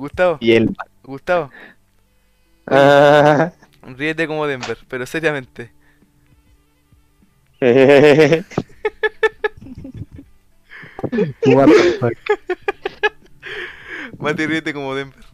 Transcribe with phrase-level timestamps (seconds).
[0.00, 0.74] Gustavo, Y el.
[1.04, 1.50] Gustavo,
[2.66, 3.52] Ah.
[3.82, 5.72] ríete como Denver, pero seriamente.
[11.46, 12.14] What the fuck.
[14.18, 15.24] Mati, ríete como Denver.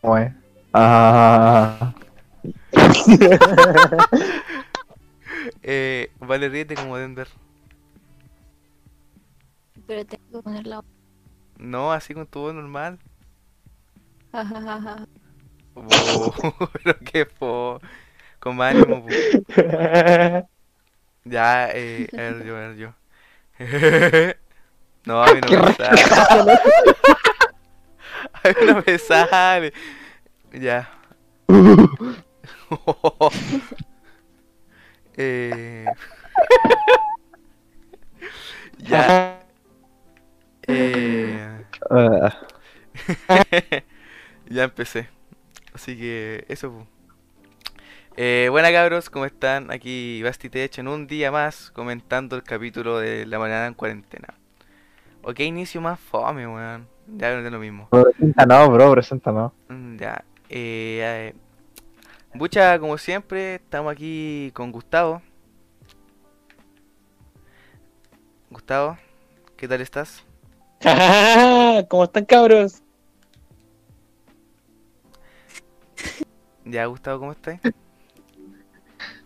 [0.00, 0.32] ¿Cómo es?
[0.72, 1.94] Ah.
[5.62, 7.28] Eh, vale, ríete como Denver.
[9.86, 10.82] Pero tengo que poner la.
[11.58, 12.98] No, así con tu voz normal.
[15.76, 16.32] Oh,
[16.72, 17.80] pero qué po.
[18.38, 19.06] Con más ánimo.
[21.26, 22.94] Ya, eh, a ver yo, a ver yo.
[25.06, 26.02] No, a mí no me sale.
[28.32, 29.72] A mí no me sale.
[30.52, 30.90] Ya.
[35.16, 35.86] Eh,
[38.78, 39.43] ya.
[40.66, 41.58] Eh,
[44.48, 45.08] ya empecé.
[45.74, 46.70] Así que eso.
[46.70, 46.86] pu.
[48.16, 49.72] Eh, buena cabros, ¿cómo están?
[49.72, 54.34] Aquí Basti Tech en un día más comentando el capítulo de La Mañana en Cuarentena.
[55.22, 56.86] Ok, inicio más fome, weón.
[57.08, 57.88] Ya no es lo mismo.
[57.90, 59.52] Presenta no, bro, presenta no.
[59.68, 60.24] Mm, Ya.
[60.48, 61.34] Eh, eh,
[62.34, 65.22] Bucha, como siempre, estamos aquí con Gustavo.
[68.50, 68.96] Gustavo,
[69.56, 70.24] ¿qué tal estás?
[71.88, 72.82] ¿Cómo están cabros?
[76.64, 77.60] Ya, Gustavo, ¿cómo estás?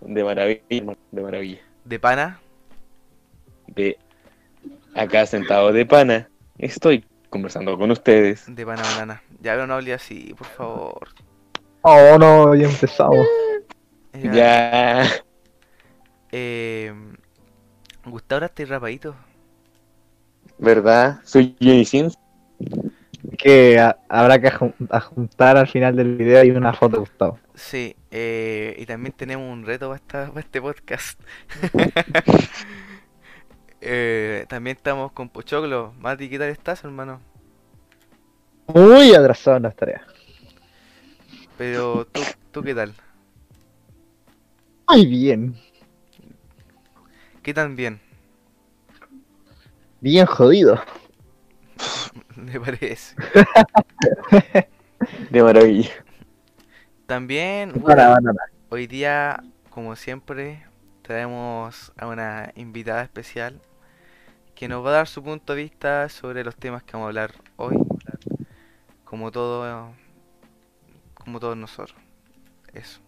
[0.00, 0.62] De maravilla,
[1.10, 1.60] de maravilla.
[1.84, 2.40] ¿De pana?
[3.66, 3.98] De
[4.94, 8.44] acá sentado de pana, estoy conversando con ustedes.
[8.48, 9.22] De pana banana.
[9.40, 11.08] Ya, pero no hablé así, por favor.
[11.82, 13.26] Oh, no, ya empezamos.
[14.12, 14.32] Ya.
[14.32, 15.10] Ya.
[16.30, 16.92] Eh,
[18.04, 19.14] Gustavo, ahora estoy rapadito.
[20.58, 21.20] ¿Verdad?
[21.24, 22.18] Soy Johnny Sins.
[23.36, 24.50] Que a- habrá que
[24.90, 27.38] adjuntar al final del video y una foto Gustavo.
[27.54, 31.20] Sí, eh, y también tenemos un reto para, esta- para este podcast.
[33.80, 35.94] Eh, también estamos con Pochoclo.
[36.00, 37.20] Mati, ¿qué tal estás, hermano?
[38.74, 40.02] Muy atrasado en las tareas.
[41.56, 42.20] Pero tú,
[42.50, 42.92] ¿tú qué tal?
[44.88, 45.54] Muy bien.
[47.42, 48.00] ¿Qué tan bien?
[50.00, 50.80] Bien jodido.
[52.36, 53.16] Me parece.
[55.30, 55.90] De maravilla.
[57.06, 58.18] También, Para
[58.68, 60.66] hoy día, como siempre,
[61.02, 63.60] traemos a una invitada especial
[64.54, 67.08] que nos va a dar su punto de vista sobre los temas que vamos a
[67.08, 67.76] hablar hoy,
[69.04, 69.92] como todo,
[71.14, 71.98] como todos nosotros.
[72.72, 73.00] Eso.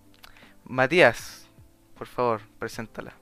[0.64, 1.46] Matías,
[1.98, 3.19] por favor, preséntala.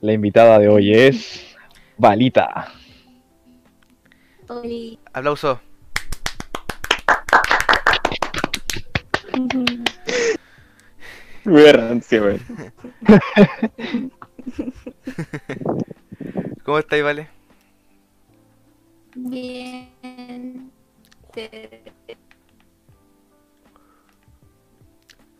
[0.00, 1.56] La invitada de hoy es.
[1.96, 2.72] Balita.
[4.48, 4.98] Hoy.
[5.12, 5.60] Aplauso.
[11.44, 12.40] Muy rancia, weón.
[16.64, 17.28] ¿Cómo estáis, Vale?
[19.16, 20.70] Bien.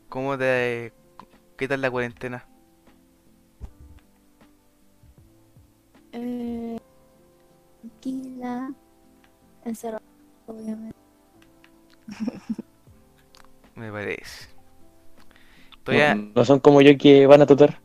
[0.08, 0.92] ¿Cómo te...
[1.56, 2.44] ¿Qué tal la cuarentena?
[6.16, 6.78] Eh,
[7.80, 8.72] Tranquila.
[9.64, 10.02] Encerrado,
[10.46, 10.96] obviamente.
[13.74, 14.48] Me parece.
[15.86, 17.80] No, no son como yo que van a tutar.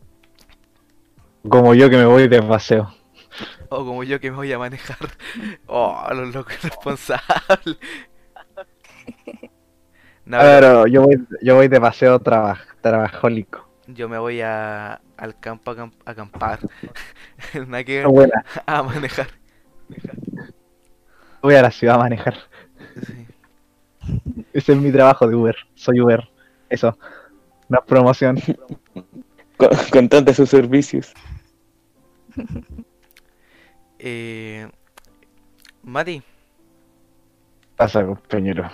[1.47, 2.93] Como yo que me voy de paseo.
[3.69, 4.97] O como yo que me voy a manejar.
[5.67, 7.77] Oh, los locos irresponsables.
[10.23, 13.67] No, pero yo voy, yo voy de paseo traba- trabajólico.
[13.93, 16.59] Yo me voy a, al campo a, acam- a acampar.
[17.67, 18.43] Nada que ver, Buena.
[18.65, 19.27] a manejar.
[21.41, 22.35] Voy a la ciudad a manejar.
[23.05, 23.27] Sí.
[24.53, 25.55] Ese es mi trabajo de Uber.
[25.75, 26.29] Soy Uber.
[26.69, 26.97] Eso.
[27.69, 28.37] Una promoción.
[29.57, 31.13] Con, con tantos sus servicios.
[33.99, 34.67] Eh,
[35.83, 36.21] Mati,
[37.75, 38.69] Pasa, compañero.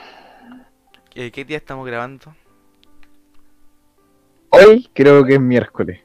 [1.16, 2.34] eh, ¿qué día estamos grabando?
[4.50, 6.02] Hoy creo que es miércoles.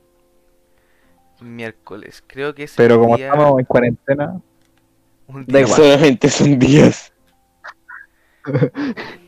[1.41, 2.23] Miércoles.
[2.27, 4.41] Creo que es Pero el como día- estamos en cuarentena,
[5.27, 5.77] un da día igual.
[5.77, 7.13] Solamente son días.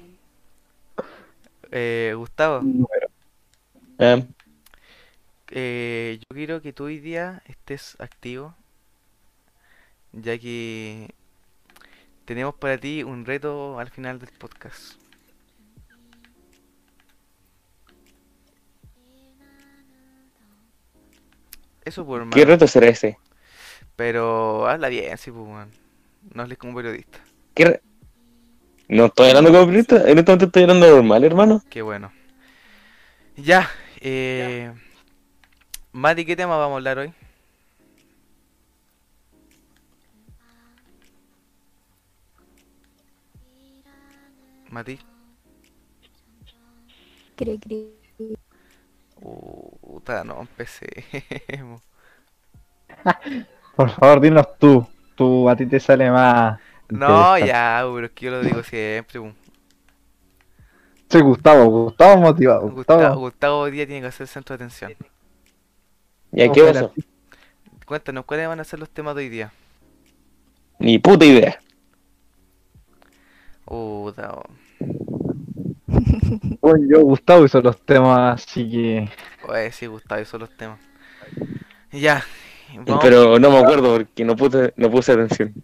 [1.77, 2.61] Eh, Gustavo,
[3.99, 4.21] Ah,
[5.51, 8.55] eh, yo quiero que tú hoy día estés activo,
[10.13, 11.13] ya que
[12.27, 15.01] tenemos para ti un reto al final del podcast.
[21.85, 23.19] Eso por ¿Qué reto será ese?
[23.97, 25.71] Pero habla bien, sí, pues, weón.
[26.35, 27.21] No hables como periodista.
[27.55, 27.81] ¿Qué re-
[28.89, 31.63] No estoy hablando como periodista, en este momento estoy hablando normal, hermano.
[31.69, 32.13] Qué bueno.
[33.37, 33.69] Ya,
[34.01, 34.73] eh...
[35.93, 37.13] Mati, ¿qué tema vamos a hablar hoy?
[44.71, 44.99] Mati.
[47.37, 47.79] Cri, cri.
[49.25, 51.83] Puta, no empecemos.
[53.77, 54.87] Por favor, dinos tú.
[55.15, 56.61] Tú, a ti te sale más.
[56.89, 59.21] No, ya, pero es que yo lo digo siempre.
[61.11, 62.69] Soy Gustavo, Gustavo motivado.
[62.69, 63.21] Gustavo, Gustavo.
[63.21, 64.97] Gustavo hoy día tiene que ser el centro de atención.
[66.33, 66.85] ¿Ya Vamos qué a ver pasó?
[66.85, 67.05] aquí.
[67.87, 69.53] Cuéntanos, ¿cuáles van a ser los temas de hoy día?
[70.79, 71.59] Ni puta idea.
[73.65, 74.45] Puta, oh.
[76.61, 79.09] Bueno, yo, Gustavo, hizo los temas, así que.
[79.43, 80.81] Oye, sí, Gustavo, esos son los temas.
[81.93, 82.25] Ya,
[82.87, 85.55] vamos, Pero no me acuerdo porque no puse, no puse atención.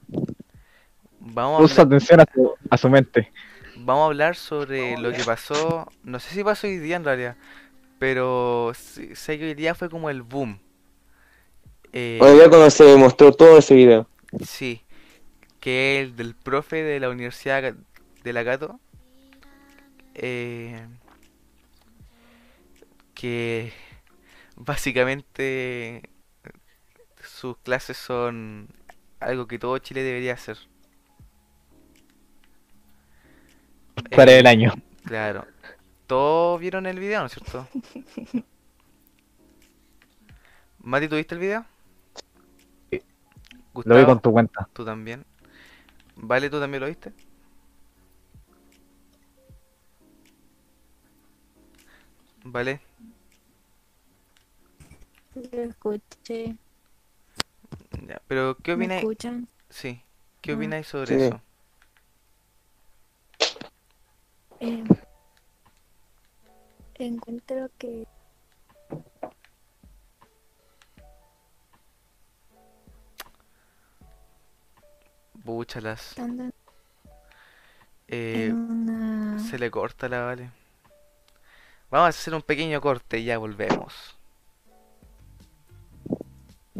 [1.21, 3.33] vamos, a Puso hablar, atención a su, a su mente.
[3.75, 5.87] vamos a hablar sobre lo que pasó.
[6.05, 7.37] No sé si pasó hoy día en realidad,
[7.99, 10.61] pero sé que hoy día fue como el boom.
[11.93, 14.07] Eh, Hoy día cuando se mostró todo ese video.
[14.45, 14.85] Sí,
[15.61, 17.75] que el del profe de la Universidad
[18.25, 18.81] de la Gato,
[20.23, 20.87] eh,
[23.15, 23.73] que
[24.57, 26.03] básicamente
[27.23, 28.69] sus clases son
[29.19, 30.59] algo que todo Chile debería hacer.
[34.15, 34.73] Para Eh, el año.
[35.05, 35.47] Claro.
[36.07, 37.67] Todos vieron el video, ¿no es cierto?
[40.81, 41.65] Mati, ¿tuviste el video?
[42.91, 43.03] Sí.
[43.85, 44.69] Lo vi con tu cuenta.
[44.75, 45.25] tú también.
[46.17, 47.13] Vale, ¿tú también lo viste?
[52.45, 52.81] Vale,
[55.35, 56.57] Lo escuché.
[58.09, 58.21] ya.
[58.27, 59.05] Pero, ¿qué ¿Me opináis?
[59.05, 59.49] escuchan?
[59.71, 60.03] Sí,
[60.43, 60.57] ¿qué Ah.
[60.57, 61.25] opináis sobre Sí.
[61.27, 61.43] eso?
[64.61, 64.85] Eh,
[66.99, 68.07] encuentro que
[75.45, 76.17] Búchalas.
[76.17, 76.51] estando
[78.09, 79.39] Eh, en una...
[79.39, 80.51] se le corta la Vale.
[81.91, 83.95] Vamos a hacer un pequeño corte y ya volvemos.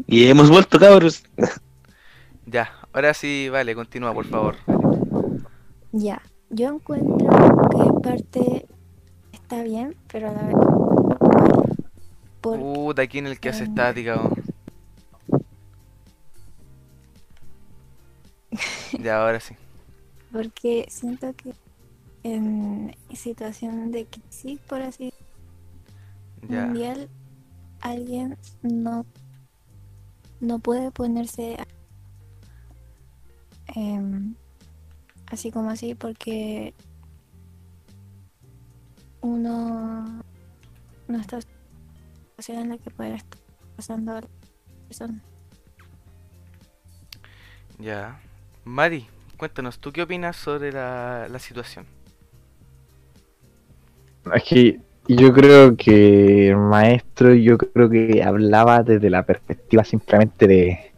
[0.07, 1.23] Y hemos vuelto, cabros.
[2.47, 4.55] Ya, ahora sí, vale, continúa, por favor.
[5.93, 7.29] Ya, yo encuentro
[7.69, 8.65] que en parte
[9.31, 11.77] está bien, pero a la vez mal.
[12.41, 13.67] Por- Puta, aquí en el que hace Eh.
[13.67, 14.19] estática.
[18.99, 19.55] Ya, ahora sí.
[20.33, 21.53] porque siento que
[22.23, 25.13] en situación de crisis, por así
[26.49, 26.67] Ya.
[26.73, 27.09] mundial,
[27.81, 29.05] alguien no,
[30.39, 31.57] no puede ponerse
[33.75, 34.35] em,
[35.27, 36.75] así como así porque
[39.21, 40.23] uno
[41.07, 43.39] no está en la situación en la que puede estar
[43.75, 44.27] pasando a la
[44.87, 45.23] persona.
[47.79, 48.19] Ya.
[48.63, 49.07] Mari,
[49.37, 51.85] cuéntanos, ¿tú qué opinas sobre la, la situación?
[54.33, 60.47] Es que yo creo que el maestro, yo creo que hablaba desde la perspectiva simplemente
[60.47, 60.91] de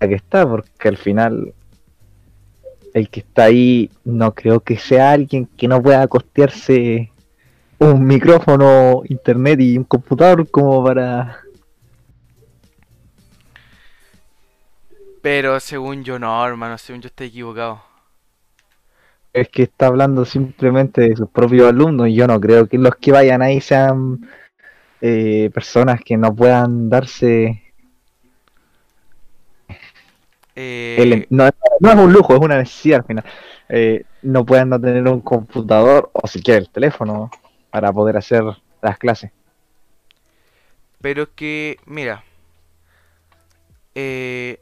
[0.00, 1.52] la que está, porque al final
[2.94, 7.12] el que está ahí no creo que sea alguien que no pueda costearse
[7.78, 11.40] un micrófono, internet y un computador como para...
[15.22, 17.87] Pero según yo no, hermano, según yo estoy equivocado.
[19.40, 22.96] Es que está hablando simplemente de sus propios alumnos y yo no creo que los
[22.96, 24.18] que vayan ahí sean
[25.00, 27.62] eh, personas que no puedan darse...
[30.56, 31.48] Eh, el- no,
[31.80, 33.24] no es un lujo, es una necesidad al final.
[33.68, 37.30] Eh, no pueden no tener un computador o siquiera el teléfono
[37.70, 38.42] para poder hacer
[38.82, 39.30] las clases.
[41.00, 42.24] Pero es que, mira,
[43.94, 44.58] eh,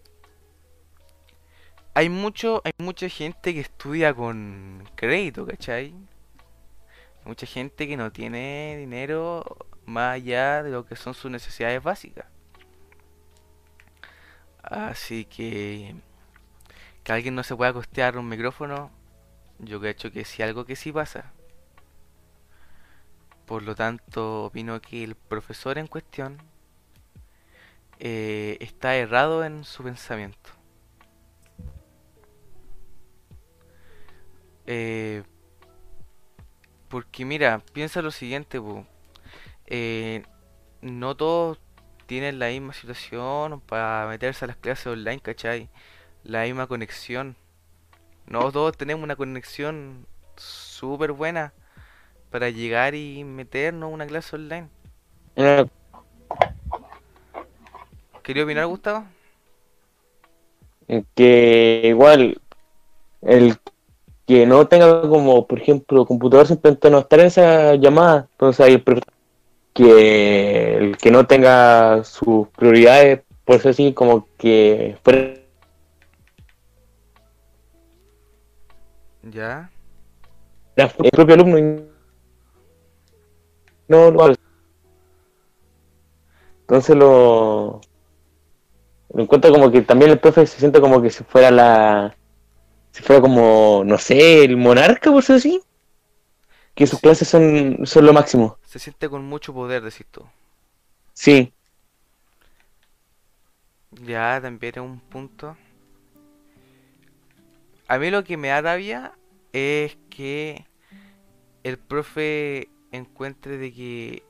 [1.96, 5.94] hay mucho, hay mucha gente que estudia con crédito, ¿cachai?
[7.24, 12.26] Mucha gente que no tiene dinero más allá de lo que son sus necesidades básicas.
[14.62, 15.96] Así que
[17.02, 18.90] que alguien no se pueda costear un micrófono,
[19.58, 21.32] yo creo que sí algo que sí pasa.
[23.46, 26.42] Por lo tanto, opino que el profesor en cuestión
[28.00, 30.55] eh, está errado en su pensamiento.
[34.66, 35.22] Eh,
[36.88, 38.60] porque mira, piensa lo siguiente.
[39.66, 40.22] Eh,
[40.80, 41.58] no todos
[42.06, 45.68] tienen la misma situación para meterse a las clases online, ¿cachai?
[46.22, 47.36] La misma conexión.
[48.26, 50.06] No todos tenemos una conexión
[50.36, 51.52] súper buena
[52.30, 54.68] para llegar y meternos a una clase online.
[55.36, 55.66] Una-
[58.22, 59.06] ¿Quería opinar, Gustavo?
[61.14, 62.40] que igual
[63.22, 63.56] el
[64.26, 69.02] que no tenga como, por ejemplo, computador simplemente no estar en esa llamada, entonces profe-
[69.72, 75.34] que el que no tenga sus prioridades, por eso así, como que fuera
[79.30, 79.70] Ya.
[80.76, 81.84] el propio alumno y
[83.88, 84.34] no lo.
[86.60, 87.80] Entonces lo,
[89.14, 92.16] lo encuentro como que también el profe se siente como que si fuera la
[92.96, 95.60] si fuera como, no sé, el monarca, por eso así.
[96.74, 98.56] Que sus clases son, son lo máximo.
[98.64, 100.22] Se siente con mucho poder, decís tú.
[101.12, 101.52] Sí,
[104.02, 105.56] Ya, también es un punto.
[107.88, 109.12] A mí lo que me da rabia
[109.52, 110.66] es que
[111.64, 114.22] el profe encuentre de que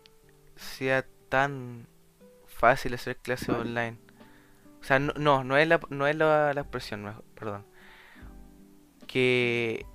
[0.56, 1.86] sea tan
[2.46, 3.98] fácil hacer clases online.
[4.80, 7.64] O sea, no, no, no es la, no es la, la expresión, mejor- perdón.
[9.16, 9.86] Que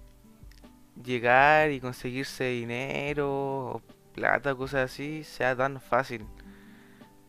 [1.05, 3.81] llegar y conseguirse dinero o
[4.15, 6.25] plata, cosas así, sea tan fácil.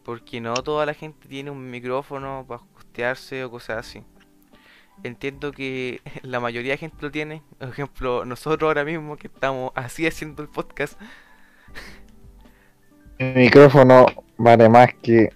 [0.03, 4.03] Porque no toda la gente tiene un micrófono para costearse o cosas así.
[5.03, 7.43] Entiendo que la mayoría de gente lo tiene.
[7.59, 10.97] Por ejemplo, nosotros ahora mismo que estamos así haciendo el podcast.
[13.19, 14.07] Mi micrófono
[14.39, 15.29] vale más que.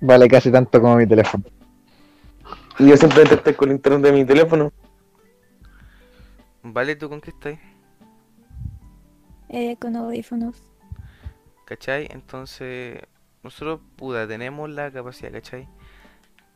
[0.00, 1.44] Vale casi tanto como mi teléfono.
[2.78, 4.72] Y yo simplemente estoy con el internet de mi teléfono.
[6.62, 7.58] ¿Vale tú con qué estás?
[9.48, 10.62] Eh, con audífonos.
[11.64, 12.08] ¿Cachai?
[12.10, 13.00] Entonces,
[13.42, 15.68] nosotros, puta, tenemos la capacidad, ¿cachai?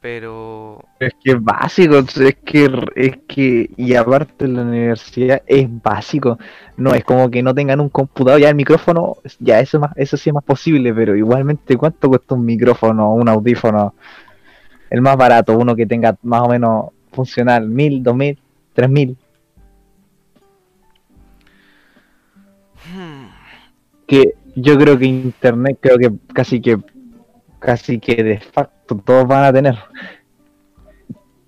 [0.00, 5.68] Pero, Es que es básico, es que, es que, y aparte en la universidad es
[5.82, 6.38] básico,
[6.78, 9.92] no es como que no tengan un computador, ya el micrófono, ya eso, es más,
[9.96, 13.94] eso sí es más posible, pero igualmente ¿cuánto cuesta un micrófono, un audífono?
[14.90, 18.38] El más barato, uno que tenga más o menos funcional, mil, dos mil,
[18.74, 19.16] tres mil,
[24.06, 26.78] que yo creo que internet, creo que casi que,
[27.58, 29.78] casi que de facto todos van a tener,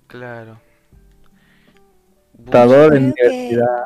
[0.07, 0.59] claro.
[2.35, 3.83] computador en que- universidad,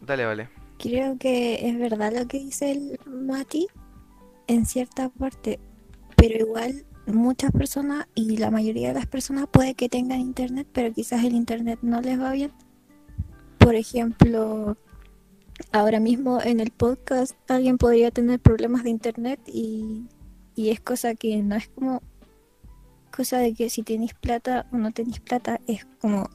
[0.00, 0.48] Dale, vale.
[0.78, 3.66] Creo que es verdad lo que dice el Mati
[4.46, 5.58] en cierta parte,
[6.16, 10.92] pero igual muchas personas y la mayoría de las personas puede que tengan internet, pero
[10.92, 12.52] quizás el internet no les va bien.
[13.58, 14.76] Por ejemplo,
[15.72, 20.08] ahora mismo en el podcast alguien podría tener problemas de internet y,
[20.54, 22.02] y es cosa que no es como
[23.14, 26.28] cosa de que si tenéis plata o no tenéis plata, es como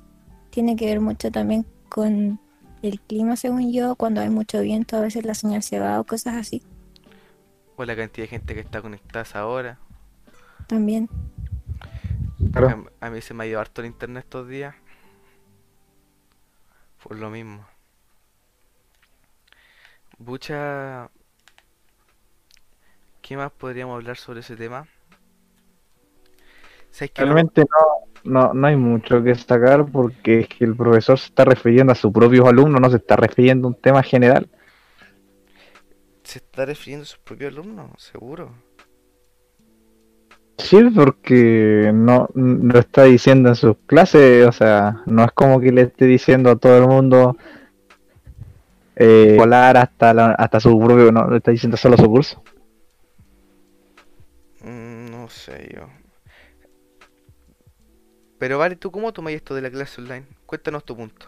[0.50, 2.40] tiene que ver mucho también con
[2.82, 6.04] el clima, según yo, cuando hay mucho viento, a veces la señal se va o
[6.04, 6.64] cosas así
[7.76, 9.80] O la cantidad de gente que está conectada ahora.
[10.72, 11.10] También.
[12.52, 12.78] claro.
[13.02, 14.76] A, a mí se me ha ido harto el internet estos días.
[17.04, 17.68] Por lo mismo.
[20.18, 21.10] Bucha.
[23.22, 24.88] ¿Qué más podríamos hablar sobre ese tema?
[26.92, 27.64] ¿Sabes que no- Realmente
[28.26, 31.94] no, no, no hay mucho que destacar porque es que el profesor se está refiriendo
[31.94, 34.50] a sus propios alumnos, no se está refiriendo a un tema general.
[36.24, 37.92] se está refiriendo a sus propios alumnos?
[38.02, 38.56] Seguro.
[40.64, 45.72] Sí, porque no lo está diciendo en sus clases, o sea, no es como que
[45.72, 47.36] le esté diciendo a todo el mundo
[48.96, 52.42] eh, volar hasta, la- hasta su propio, no, le está diciendo solo su curso.
[54.64, 55.88] Mm, No sé yo.
[58.38, 60.26] Pero vale, ¿tú cómo tomas esto de la clase online?
[60.46, 61.28] Cuéntanos tu punto.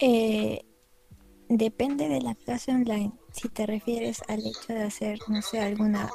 [0.00, 0.60] Eh,
[1.48, 3.17] depende de la clase online.
[3.32, 6.10] Si te refieres al hecho de hacer, no sé, alguna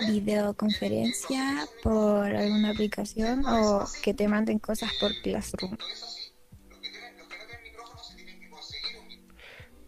[0.00, 5.76] videoconferencia por alguna aplicación o que te manden cosas por Classroom.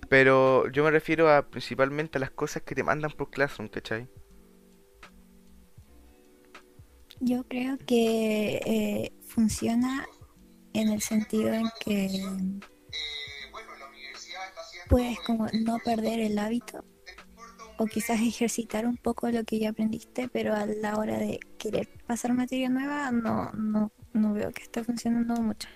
[0.09, 4.09] Pero yo me refiero a principalmente a las cosas que te mandan por Classroom, ¿cachai?
[7.21, 10.07] Yo creo que eh, funciona
[10.75, 12.09] en el sentido en que
[14.89, 16.85] puedes como no perder el hábito
[17.79, 21.89] o quizás ejercitar un poco lo que ya aprendiste, pero a la hora de querer
[22.07, 25.69] pasar materia nueva no, no, no veo que esté funcionando mucho.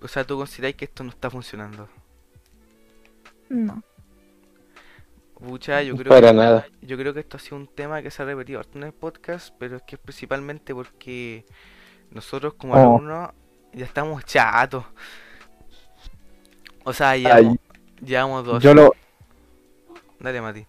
[0.00, 1.88] O sea, tú consideráis que esto no está funcionando.
[3.48, 3.82] No.
[5.34, 6.66] Pucha, yo creo Para que, nada.
[6.82, 8.92] yo creo que esto ha sido un tema que se ha repetido harto en el
[8.92, 11.44] podcast, pero es que es principalmente porque
[12.10, 12.78] nosotros como Oh.
[12.96, 13.30] alumnos
[13.72, 14.84] ya estamos chatos.
[16.84, 17.58] O sea, llevamos,
[18.04, 18.62] llevamos dos.
[18.62, 18.92] Yo lo,
[20.20, 20.66] Dale, Mati.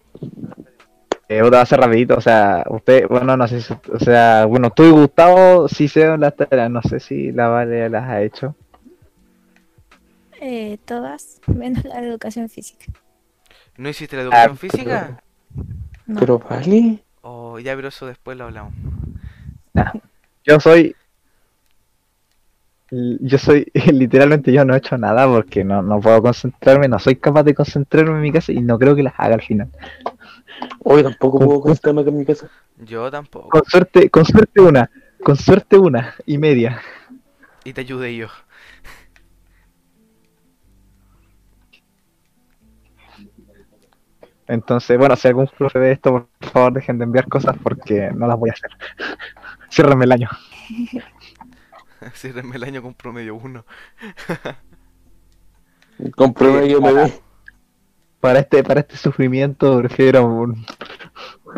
[1.28, 4.70] Eh, voy a hacer rapidito, o sea, usted, bueno, no sé si, o sea, bueno,
[4.70, 8.54] tú y Gustavo sí se las tareas, no sé si la Vale las ha hecho.
[10.40, 12.84] Eh, todas, menos la de educación física.
[13.76, 15.22] ¿No hiciste la educación Ah, física?
[16.06, 16.20] No.
[16.20, 17.02] Pero vale.
[17.22, 18.74] Oh, ya, pero eso después lo hablamos.
[20.44, 20.94] Yo soy,
[22.90, 27.16] yo soy, literalmente yo no he hecho nada porque no, no puedo concentrarme, no soy
[27.16, 29.70] capaz de concentrarme en mi casa y no creo que las haga al final.
[30.84, 32.48] Hoy tampoco puedo concentrarme acá en mi casa.
[32.78, 33.48] Yo tampoco.
[33.48, 34.90] Con suerte, con suerte una,
[35.22, 36.80] con suerte una y media.
[37.64, 38.28] Y te ayudé yo.
[44.48, 48.28] Entonces, bueno, si algún profe ve esto, por favor dejen de enviar cosas porque no
[48.28, 48.70] las voy a hacer.
[49.70, 50.28] Ciérrenme el año.
[52.14, 53.64] Ciérrame el año con promedio 1.
[56.16, 57.12] Con promedio me ve.
[58.20, 60.66] Para este, para este sufrimiento prefiero un-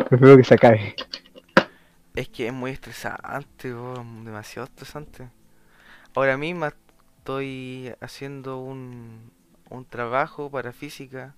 [0.09, 0.95] prefiero que se acabe.
[2.15, 5.29] Es que es muy estresante, oh, demasiado estresante.
[6.15, 9.31] Ahora mismo estoy haciendo un,
[9.69, 11.35] un trabajo para física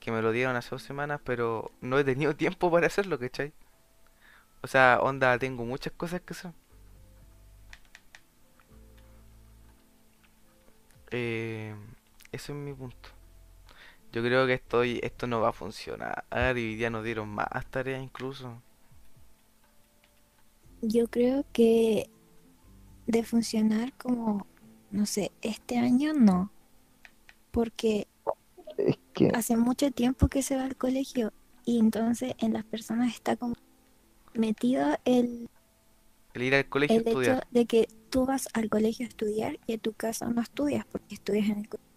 [0.00, 3.54] que me lo dieron hace dos semanas, pero no he tenido tiempo para hacerlo, ¿cachai?
[4.62, 6.52] O sea, onda, tengo muchas cosas que hacer.
[11.16, 11.72] Eh,
[12.32, 13.08] ese es mi punto.
[14.12, 16.24] Yo creo que estoy, esto no va a funcionar
[16.56, 18.60] y día nos dieron más tareas incluso.
[20.82, 22.10] Yo creo que
[23.06, 24.46] de funcionar como,
[24.90, 26.50] no sé, este año no.
[27.52, 28.08] Porque
[28.76, 31.32] Es que hace mucho tiempo que se va al colegio
[31.64, 33.54] y entonces en las personas está como
[34.34, 35.48] metido el,
[36.34, 39.58] El ir al colegio a el hecho de que tú vas al colegio a estudiar
[39.66, 41.90] y en tu casa no estudias porque estudias en el colegio.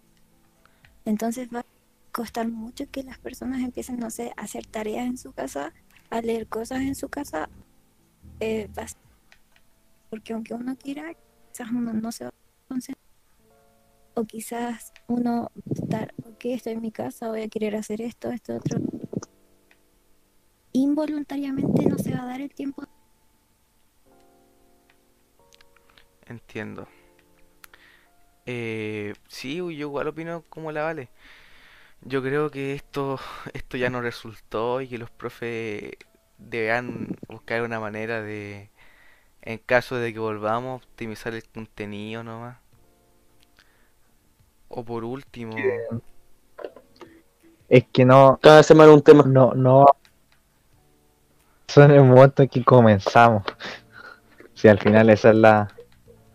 [1.04, 1.66] Entonces va a
[2.10, 5.72] costar mucho que las personas empiecen, no sé, a hacer tareas en su casa,
[6.10, 7.48] a leer cosas en su casa.
[8.40, 8.98] eh, va a ser-
[10.10, 11.12] porque aunque uno quiera,
[11.52, 13.04] quizás uno no se va a concentrar.
[14.14, 18.30] O quizás uno a estar, ok, estoy en mi casa, voy a querer hacer esto,
[18.32, 18.80] esto, otro.
[20.72, 22.82] Involuntariamente no se va a dar el tiempo
[26.28, 26.86] Entiendo.
[28.46, 31.08] Eh, sí, yo igual opino como la Vale.
[32.02, 33.18] Yo creo que esto,
[33.52, 35.92] esto ya no resultó y que los profes
[36.38, 38.70] deberán buscar una manera de,
[39.42, 42.58] en caso de que volvamos, optimizar el contenido nomás.
[44.68, 45.56] O por último,
[47.68, 49.24] es que no, Cada semana un tema.
[49.26, 49.86] no, no.
[51.66, 53.44] Eso en el momento en que comenzamos.
[54.54, 55.68] Si al final esa es la,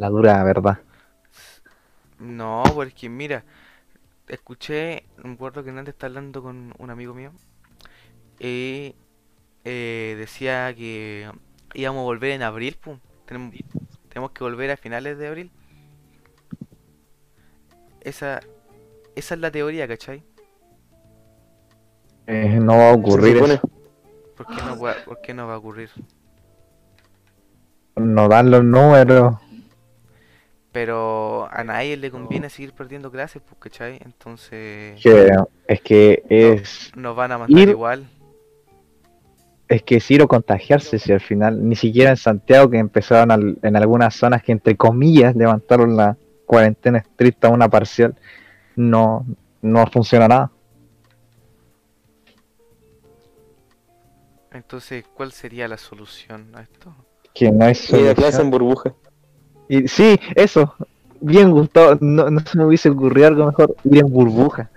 [0.04, 0.80] la dura verdad.
[2.20, 3.44] no, porque mira,
[4.28, 7.32] escuché, me acuerdo que antes estaba hablando con un amigo mío
[8.40, 8.96] y
[9.66, 11.32] eh, decía que
[11.74, 13.00] íbamos a volver en abril, pum.
[13.26, 13.56] Tenemos,
[14.10, 15.52] tenemos que volver a finales de abril.
[18.02, 18.40] Esa,
[19.16, 20.24] esa es la teoría, ¿cachai?
[22.28, 23.54] Eh, no va a ocurrir Se supone.
[23.56, 23.70] eso.
[24.36, 25.90] ¿Por qué no va, por qué no va a ocurrir?
[27.96, 29.36] No dan los números.
[30.74, 34.00] Pero a nadie le conviene seguir perdiendo clases, pues, ¿cachai?
[34.04, 35.00] Entonces
[35.68, 38.08] es que es, nos van a mandar Ir- igual.
[39.68, 43.30] es que es ir o contagiarse si al final, ni siquiera en Santiago que empezaron
[43.32, 48.16] al- en algunas zonas que entre comillas levantaron la cuarentena estricta a una parcial,
[48.76, 49.26] no,
[49.62, 50.52] no funciona nada.
[54.52, 56.94] Entonces, ¿cuál sería la solución a esto?
[57.34, 58.42] Que no hay Y la clase solución.
[58.42, 58.94] en burbuja.
[59.70, 60.76] Y sí, eso.
[61.22, 64.70] Bien Gustavo, no, no se me hubiese ocurrido algo mejor ir en burbuja.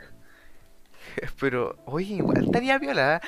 [1.40, 3.20] Pero, oye, igual estaría viola.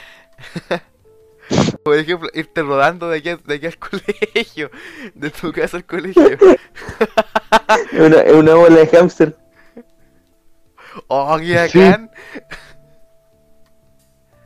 [1.83, 4.71] Por ejemplo, irte rodando de aquí, de aquí al colegio,
[5.15, 6.23] de tu casa al colegio.
[7.93, 9.37] Es una, una bola de hámster.
[11.07, 11.81] Oh, qué Sí.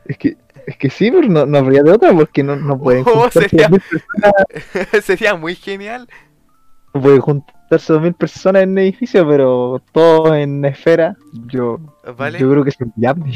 [0.05, 3.03] Es que, es que sí, pero no, no habría de otra porque no, no pueden
[3.07, 3.29] Oh,
[5.01, 6.07] Sería muy genial.
[6.93, 11.15] No pueden juntarse dos mil personas en un edificio, pero todo en esfera,
[11.47, 11.79] yo,
[12.17, 12.39] ¿Vale?
[12.39, 13.33] yo creo que es inviable.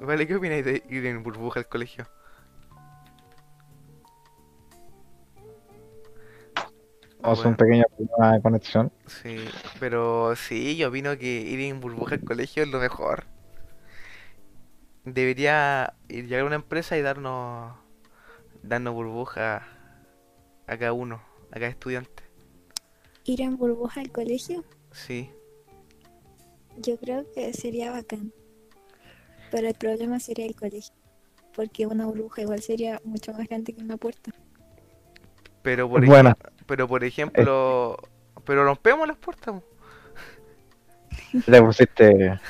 [0.00, 0.26] ¿Vale?
[0.26, 2.06] ¿Qué opináis de ir en burbuja al colegio?
[7.16, 7.50] Tenemos Bueno.
[7.50, 8.92] un pequeño problema de conexión.
[9.06, 9.36] Sí,
[9.78, 13.24] pero sí, yo opino que ir en burbuja al colegio es lo mejor.
[15.04, 17.74] Debería ir llegar a una empresa y darnos
[18.62, 19.66] darnos burbuja
[20.70, 22.22] a cada uno, a cada estudiante.
[23.24, 25.30] Ir en burbuja al colegio, Sí,
[26.78, 28.32] yo creo que sería bacán.
[29.50, 30.94] Pero el problema sería el colegio.
[31.54, 34.30] Porque una burbuja igual sería mucho más grande que una puerta.
[35.62, 37.96] pero por ejem- pero por ejemplo,
[38.44, 39.62] pero rompemos las puertas.
[41.46, 42.40] Le pusiste.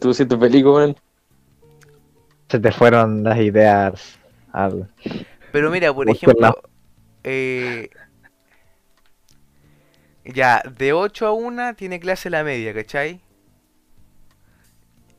[0.00, 0.94] ¿Tú, película?
[2.48, 4.18] Se te fueron las ideas
[4.52, 4.90] al.
[5.52, 6.54] Pero mira, por ejemplo.
[7.26, 7.90] Eh,
[10.24, 13.20] ya, de 8 a 1 tiene clase la media, ¿cachai?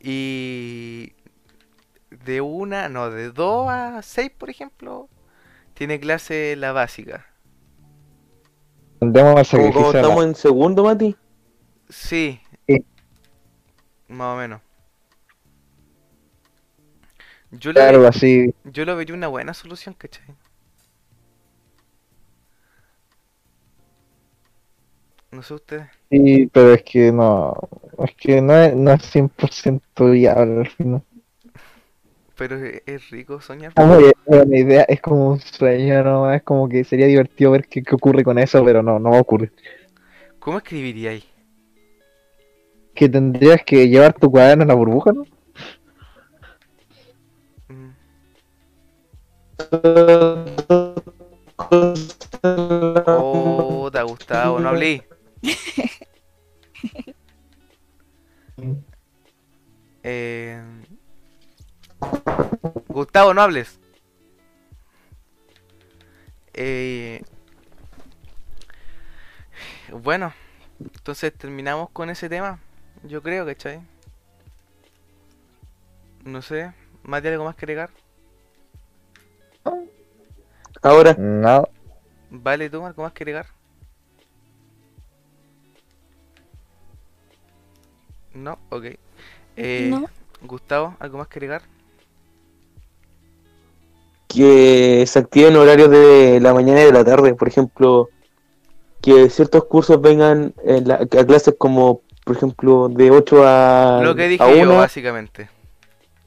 [0.01, 1.13] Y
[2.09, 5.09] de 1, no, de 2 a 6, por ejemplo,
[5.73, 7.25] tiene clase la básica.
[8.99, 11.15] Tendemos el ¿Cómo, estamos en segundo, Mati?
[11.89, 12.85] Sí, Sí.
[14.07, 14.61] más o menos.
[17.51, 18.53] Yo le, Claro, así.
[18.63, 20.25] yo lo vería una buena solución, ¿cachai?
[25.31, 25.87] No sé ustedes.
[26.09, 27.53] Sí, pero es que no.
[27.99, 31.03] Es que no es, no es 100% viable al final.
[32.37, 33.73] Pero es, es rico soñar.
[33.75, 36.31] Ah, buena idea, es como un sueño, ¿no?
[36.31, 39.17] Es como que sería divertido ver qué, qué ocurre con eso, pero no, no va
[39.17, 39.51] a ocurrir.
[40.39, 41.23] ¿Cómo escribiría ahí?
[42.93, 45.25] Que tendrías que llevar tu cuaderno en la burbuja, ¿no?
[47.71, 47.93] Mm,
[52.43, 55.03] Oh, te ha gustado, no hablé.
[60.03, 60.63] Eh...
[62.87, 63.77] Gustavo, no hables.
[66.53, 67.21] Eh...
[69.91, 70.33] Bueno,
[70.79, 72.59] entonces terminamos con ese tema.
[73.03, 73.81] Yo creo, ¿cachai?
[76.23, 77.89] No sé, ¿Mati algo más que agregar?
[80.81, 81.67] Ahora, No,
[82.29, 83.56] Vale, tú, algo más que agregar.
[88.37, 88.85] No, ok.
[89.55, 90.05] Eh, No.
[90.41, 91.61] Gustavo, ¿algo más que agregar?
[94.27, 98.09] que se activen horarios de la mañana y de la tarde, por ejemplo,
[99.01, 104.15] que ciertos cursos vengan en la- a clases como, por ejemplo, de 8 a, Lo
[104.15, 105.49] que a dije yo, 1, básicamente.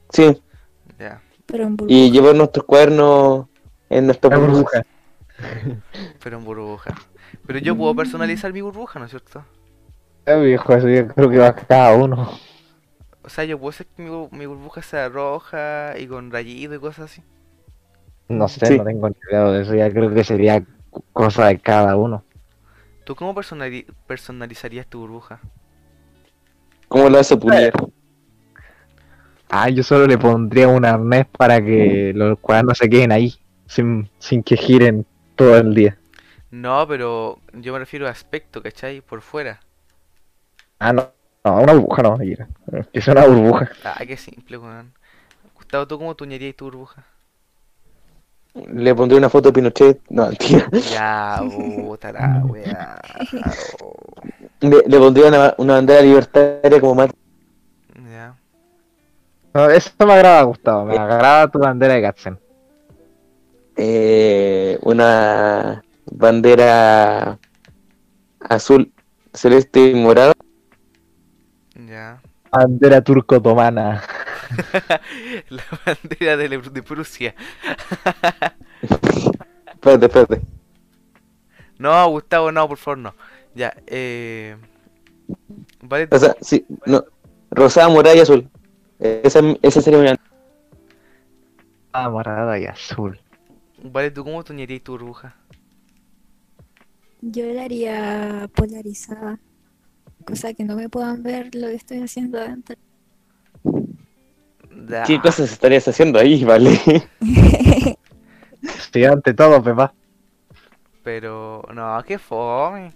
[0.09, 0.41] sí,
[0.99, 1.95] Ya, Pero en burbuja.
[1.95, 3.45] y llevar nuestros cuadernos
[3.89, 4.83] en nuestra la burbuja.
[5.39, 6.17] burbuja.
[6.23, 6.95] pero en burbuja.
[7.45, 9.45] Pero yo puedo personalizar mi burbuja, ¿no es cierto?
[10.25, 12.31] Eh, viejo, eso yo creo que va cada uno.
[13.23, 16.79] O sea, yo puedo hacer que mi, mi burbuja sea roja y con rayito y
[16.79, 17.23] cosas así.
[18.29, 18.77] No sé, Sí.
[18.77, 20.63] no tengo ni idea de eso, ya creo que sería
[21.13, 22.23] cosa de cada uno.
[23.03, 25.39] ¿Tú cómo personali- personalizarías tu burbuja?
[26.87, 27.73] ¿Cómo lo hace pulir?
[29.49, 33.35] Ah, yo solo le pondría un arnés para que los cuadernos se queden ahí,
[33.67, 35.05] sin, sin que giren
[35.35, 35.97] todo el día.
[36.51, 39.01] No, pero yo me refiero a aspecto, ¿cachai?
[39.01, 39.59] Por fuera.
[40.83, 41.11] Ah, no,
[41.45, 42.47] no, una burbuja no, Ira.
[42.91, 43.69] que sea una burbuja.
[43.83, 44.93] Ah, qué simple, weón.
[45.55, 47.03] Gustavo, ¿tú cómo tuñerías tu burbuja?
[48.53, 50.67] Le pondré una foto de Pinochet, no, mentira.
[50.89, 52.99] Ya, puta la weá.
[54.59, 57.13] Le, le pondría una, una bandera libertaria como Mati.
[58.11, 58.35] Ya.
[59.53, 62.39] No, eso me agrada, Gustavo, me agrada tu bandera de Gatzen.
[63.77, 67.37] eh, una bandera
[68.41, 68.91] azul,
[69.33, 70.33] celeste y morada.
[72.51, 74.01] Bandera turco-otomana.
[75.49, 77.35] La bandera de, de Prusia.
[79.73, 80.41] Espérate, espérate.
[81.79, 83.15] No, Gustavo, no, por favor, no.
[83.55, 84.55] Ya, eh.
[85.81, 87.03] Vale, O sea, sí, no.
[87.51, 88.49] Rosada, morada y azul.
[88.99, 90.07] Esa, esa sería mi
[91.93, 93.19] Ah, morada y azul.
[93.83, 95.35] vale, ¿tú cómo tuñerías tu burbuja?
[97.21, 99.39] Yo la haría polarizada.
[100.25, 102.75] Cosa que no me puedan ver lo que estoy haciendo adentro.
[104.87, 105.03] Ya.
[105.03, 106.79] ¿Qué cosas estarías haciendo ahí, vale?
[108.93, 109.93] Sí, ante todo, Pepa.
[111.03, 112.93] Pero, no, qué fome.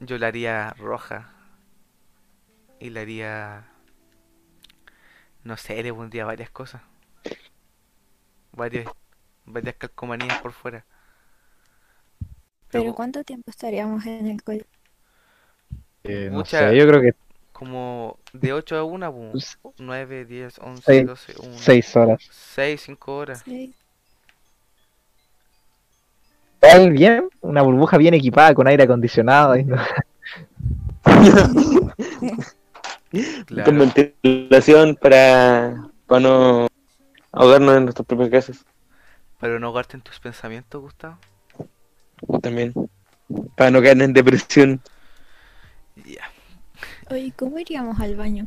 [0.00, 1.32] Yo la haría roja.
[2.80, 3.68] Y la haría.
[5.44, 6.82] No sé, le pondría varias cosas.
[8.52, 8.86] Varias,
[9.44, 10.84] varias calcomanías por fuera.
[12.72, 14.66] Pero ¿cuánto tiempo estaríamos en el colegio?
[16.04, 17.14] Eh, no Mucha- sé, yo creo que
[17.52, 21.58] como de 8 a 1, Pues- 9, 10, 11, Seis- 12, 1.
[21.58, 22.28] seis horas.
[22.30, 23.42] 6, 5 horas.
[23.44, 23.72] Sí.
[26.62, 29.56] Igual bien, una burbuja bien equipada con aire acondicionado.
[29.56, 29.76] y no-
[33.12, 33.72] Con Claro.
[33.72, 36.66] ventilación para, para no
[37.30, 38.64] ahogarnos en nuestras propias casas.
[39.38, 41.18] Pero no ahogarte en tus pensamientos, Gustavo.
[42.40, 42.72] También.
[43.56, 44.80] Para no caer en depresión.
[46.06, 46.30] Ya.
[47.10, 48.46] Oye, ¿cómo iríamos al baño?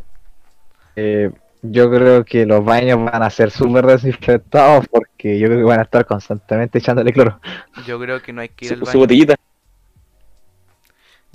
[0.95, 5.63] Eh, yo creo que los baños van a ser súper desinfectados porque yo creo que
[5.65, 7.39] van a estar constantemente echándole cloro.
[7.85, 8.99] Yo creo que no hay que ir al Su, su baño.
[8.99, 9.35] botellita,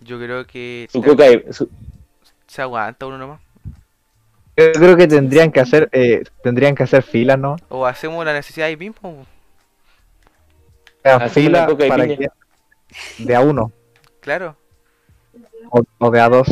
[0.04, 1.68] Yo creo que su se, coca, y- su-
[2.46, 3.40] se aguanta uno nomás.
[4.56, 7.56] Yo creo que tendrían que hacer, eh, tendrían que hacer filas, ¿no?
[7.68, 9.26] O hacemos la necesidad ahí mismo.
[11.04, 12.16] Hacemos fila de para piña.
[12.16, 12.28] que
[13.18, 13.72] de a uno
[14.20, 14.56] Claro.
[15.70, 16.48] o, o de a dos.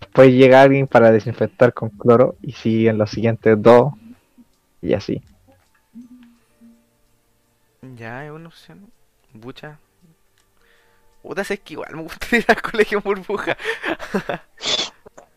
[0.00, 3.92] Después llega alguien para desinfectar con cloro y siguen los siguientes dos
[4.82, 5.22] y así.
[7.82, 8.90] Ya, es una opción.
[9.32, 9.78] Bucha.
[11.22, 13.56] Puta, es que igual me gusta ir al colegio en burbuja.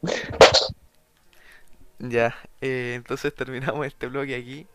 [2.00, 4.68] ya, eh, entonces terminamos este bloque aquí.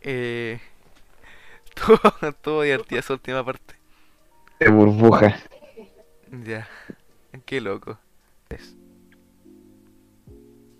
[0.00, 0.60] Eh,
[1.78, 3.74] estuvo, estuvo divertida esa última parte.
[4.60, 5.36] De burbuja.
[6.44, 6.68] Ya,
[7.44, 7.98] qué loco.
[8.48, 8.76] Es.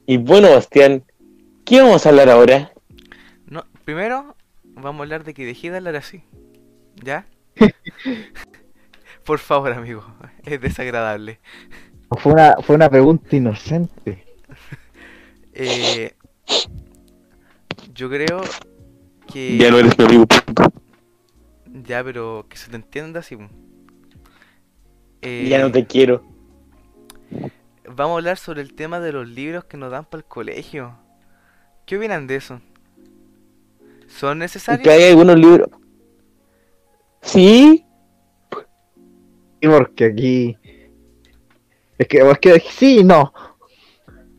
[0.06, 1.04] Y bueno, Bastián,
[1.64, 2.72] ¿qué vamos a hablar ahora?
[3.46, 4.34] No, primero
[4.64, 6.22] vamos a hablar de que dejé de hablar así.
[7.02, 7.26] ¿Ya?
[9.24, 10.04] Por favor, amigo,
[10.44, 11.38] es desagradable.
[12.18, 14.24] Fue una, fue una pregunta inocente.
[15.60, 16.14] Eh,
[17.92, 18.42] yo creo
[19.32, 19.58] que...
[19.58, 20.24] Ya no eres mi amigo.
[21.84, 23.36] Ya, pero que se te entienda así.
[25.22, 26.24] Eh, Ya no te quiero.
[27.84, 30.98] Vamos a hablar sobre el tema de los libros que nos dan para el colegio.
[31.86, 32.60] ¿Qué opinan de eso?
[34.06, 34.84] ¿Son necesarios?
[34.84, 35.68] Que hay algunos libros.
[37.22, 37.84] Sí,
[39.60, 40.56] Sí, porque aquí.
[41.98, 43.32] Es que, es que sí, y no.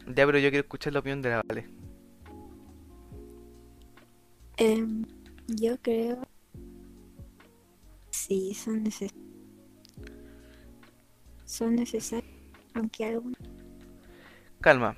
[0.07, 1.69] Ya, pero yo quiero escuchar la opinión de la Vale.
[4.57, 5.05] Em,
[5.47, 6.21] yo creo.
[8.29, 9.25] Sí, son necesarios.
[11.45, 12.31] Son necesarios.
[12.75, 13.39] Aunque algunos.
[14.61, 14.95] Calma.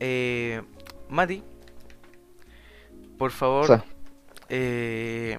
[0.00, 0.62] Eh,
[1.10, 1.42] Mati,
[3.18, 3.84] por favor,
[4.48, 5.38] eh,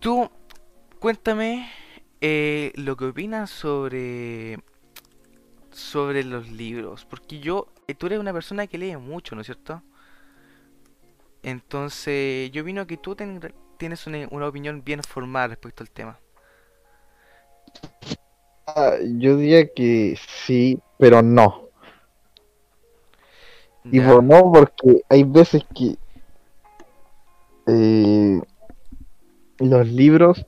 [0.00, 0.28] tú
[0.98, 1.70] cuéntame
[2.20, 4.58] eh, lo que opinas sobre
[5.70, 9.46] sobre los libros, porque yo, eh, tú eres una persona que lee mucho, ¿no es
[9.46, 9.82] cierto?
[11.42, 13.14] Entonces, yo opino que tú
[13.76, 16.18] tienes una, una opinión bien formada respecto al tema.
[18.66, 21.66] ah, yo diría que sí, pero no.
[23.84, 25.96] Y por no, porque hay veces que
[27.66, 28.40] eh,
[29.58, 30.44] los libros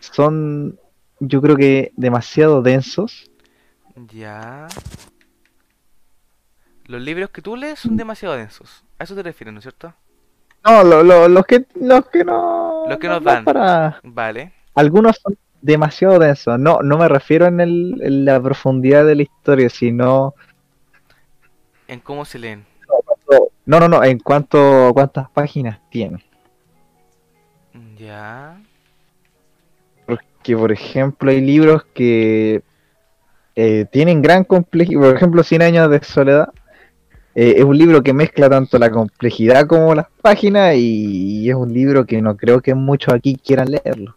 [0.00, 0.78] son,
[1.20, 3.30] yo creo que demasiado densos.
[4.10, 4.68] ya.
[6.86, 8.84] Los libros que tú lees son demasiado densos.
[8.98, 9.94] A eso te refieres, ¿no es cierto?
[10.64, 14.52] No, lo- lo- los que los que no, Los que no nos dan para Vale.
[14.74, 16.58] algunos son demasiado densos.
[16.58, 20.34] No, no me refiero en, el, en la profundidad de la historia, sino
[21.88, 22.64] En cómo se leen.
[23.66, 26.24] no, no, no, en cuanto a cuántas páginas tiene.
[27.98, 28.56] Ya.
[30.42, 32.62] que por ejemplo hay libros que
[33.54, 36.48] eh, tienen gran complejidad, por ejemplo Cien años de soledad
[37.34, 41.72] eh, es un libro que mezcla tanto la complejidad como las páginas y, es un
[41.72, 44.16] libro que no creo que muchos aquí quieran leerlo.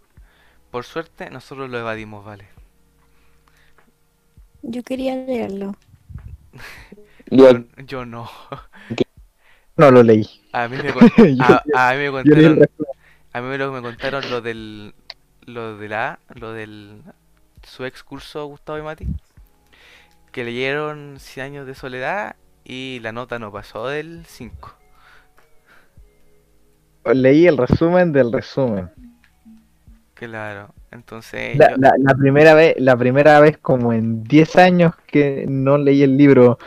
[0.71, 2.45] Por suerte, nosotros lo evadimos, vale.
[4.61, 5.75] Yo quería leerlo.
[7.31, 8.29] yo, Yo, no.
[9.77, 10.27] No lo leí.
[10.53, 11.09] A mí me, con-
[11.41, 12.59] a, a mí me contaron,
[13.33, 14.93] a mí lo- me contaron lo del,
[15.45, 17.01] lo de la, lo del,
[17.63, 19.07] su ex curso Gustavo y Mati,
[20.31, 24.75] que leyeron 100 años de soledad y la nota no pasó del 5.
[27.13, 28.91] leí el resumen del resumen.
[30.13, 34.93] Claro, entonces La, yo- la- la primera vez, la primera vez como en 10 años
[35.07, 36.57] que no leí el libro,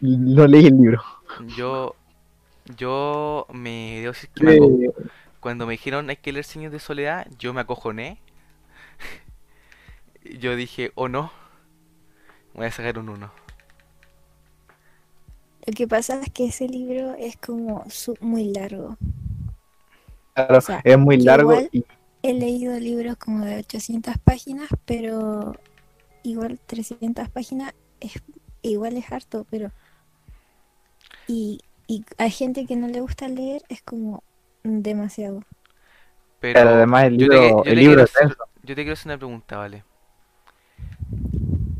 [0.00, 1.02] no leí el libro.
[1.38, 1.94] yo,
[2.76, 4.00] yo me
[4.34, 5.06] que Eh,
[5.40, 8.20] Cuando me dijeron hay que leer años de soledad, yo me acojoné.
[10.40, 11.32] Yo dije, oh no,
[12.54, 13.30] voy a sacar un 1.
[15.66, 18.96] Lo que pasa es que ese libro es como su- muy largo.
[20.34, 21.84] claro, o sea, es muy largo igual- y
[22.22, 25.54] He leído libros como de 800 páginas, pero
[26.24, 28.22] igual 300 páginas es
[28.62, 29.72] igual es harto, pero
[31.26, 34.22] y, y hay gente que no le gusta leer, es como
[34.64, 35.42] demasiado.
[36.40, 38.44] Pero Pero además el yo te- libro, yo el te libro quiero es hacer- denso.
[38.62, 39.84] Yo te quiero hacer una pregunta, ¿vale?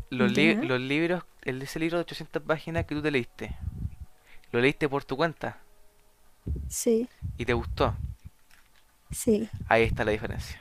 [0.09, 0.33] Los, Ya.
[0.33, 3.55] li- los libros, el, ese libro de 800 páginas que tú te leíste,
[4.51, 5.57] ¿lo leíste por tu cuenta
[6.67, 7.95] Sí, y te gustó?
[9.11, 9.49] sí.
[9.67, 10.59] Ahí está la diferencia.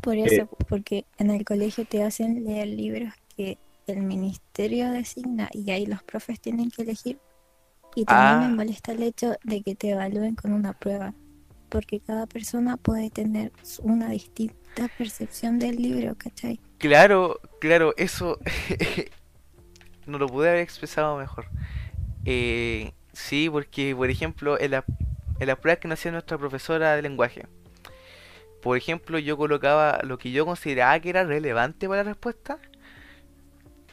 [0.00, 5.48] Por Eh, eso, porque en el colegio te hacen leer libros que el ministerio designa
[5.52, 7.20] y ahí los profes tienen que elegir.
[7.94, 8.40] Y también Ah.
[8.40, 11.14] me molesta el hecho de que te evalúen con una prueba,
[11.70, 16.60] porque cada persona puede tener una distinta percepción del libro, ¿cachai?
[16.78, 18.38] Claro, claro, eso
[20.08, 21.46] no lo pude haber expresado mejor.
[22.24, 24.84] Eh, sí, porque, por ejemplo, en la,
[25.38, 27.46] en las pruebas que nos hacía nuestra profesora de lenguaje,
[28.62, 32.58] por ejemplo, yo colocaba lo que yo consideraba que era relevante para la respuesta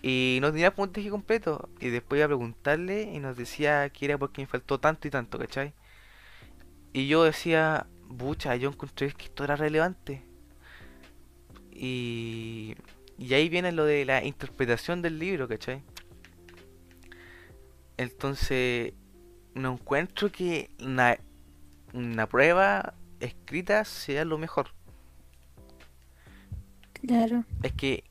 [0.02, 1.70] y no tenía puntaje completo.
[1.80, 5.12] Y después iba a preguntarle y nos decía que era porque me faltó tanto y
[5.12, 5.74] tanto, ¿cachai?
[6.94, 10.24] Y yo decía, bucha, yo encontré que esto era relevante.
[11.72, 12.76] Y,
[13.18, 15.82] y ahí viene lo de la interpretación del libro, ¿cachai?
[17.98, 18.94] Entonces,
[19.54, 21.18] no encuentro que una,
[21.94, 24.68] una prueba escrita sea lo mejor.
[26.94, 27.46] Claro.
[27.64, 28.04] Es que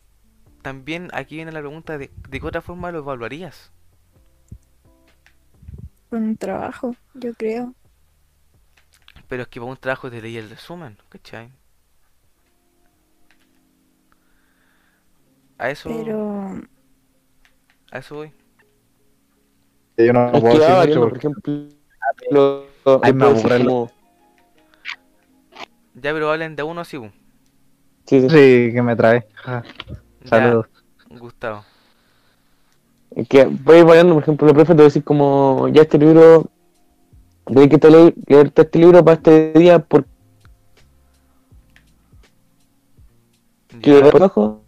[0.62, 3.70] también aquí viene la pregunta de, de qué otra forma lo evaluarías.
[6.08, 7.74] Con un trabajo, yo creo.
[9.28, 11.50] Pero es que para un trabajo te leí el resumen, ¿cachai?
[15.58, 16.60] A eso, Pero
[17.90, 18.32] a eso voy.
[19.96, 21.52] Yo no Es puedo decir mucho por ejemplo,
[22.30, 22.64] lo-
[23.02, 23.90] Ay, lo me como-
[25.94, 27.10] Ya, pero hablen de uno así, bu.
[28.06, 28.28] sí, sí.
[28.28, 29.26] Sí, que me trae.
[29.34, 29.62] Ja,
[30.22, 30.66] Ya, Saludos.
[31.10, 31.64] Gustavo.
[33.14, 35.98] Es que voy variando, por ejemplo, el profe te va a decir como, ya este
[35.98, 36.50] libro,
[37.46, 40.08] de que te leer, leerte este libro para este día porque
[43.80, 44.00] Ya.
[44.02, 44.60] por abajo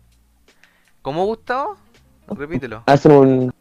[1.03, 1.77] ¿Cómo Gustavo?
[2.29, 2.83] Repítelo.
[2.87, 3.55] hacen un...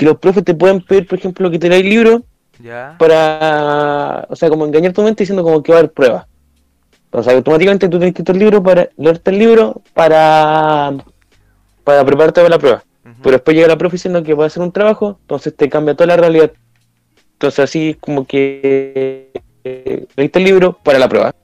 [0.00, 2.22] Que los profes te pueden pedir, por ejemplo, que te leas el libro
[2.58, 2.96] Ya.
[2.98, 6.26] para, o sea, como engañar tu mente diciendo como que va a haber pruebas.
[7.04, 10.94] Entonces, automáticamente tú tienes que leer el libro para leerte el libro para,
[11.84, 12.82] para prepararte para la prueba.
[13.22, 15.94] Pero después llega la profe diciendo que va a hacer un trabajo, entonces te cambia
[15.94, 16.50] toda la realidad.
[17.32, 19.30] Entonces así como que
[19.64, 21.34] eh, leíste el libro para la prueba.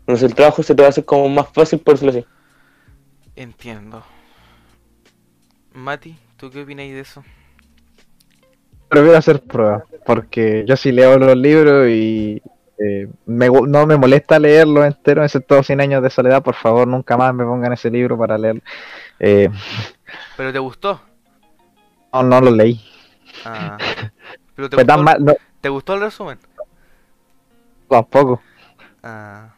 [0.00, 2.26] Entonces el trabajo se te va a hacer como más fácil por decirlo así.
[3.36, 4.02] Entiendo.
[5.72, 7.24] Mati, ¿tú qué opináis de eso?
[8.94, 12.40] Prefiero hacer pruebas, porque yo sí leo los libros y
[12.78, 17.16] eh, me no me molesta leerlo entero, excepto 100 años de soledad, por favor, nunca
[17.16, 18.62] más me pongan ese libro para leerlo.
[19.18, 19.50] Eh,
[20.36, 21.00] ¿Pero te gustó?
[22.12, 22.80] no, no lo leí.
[23.44, 23.78] Ah.
[24.54, 26.38] ¿Pero te gustó, mal, no, ¿te gustó el resumen?
[27.88, 28.40] tampoco.
[29.02, 29.54] Ah.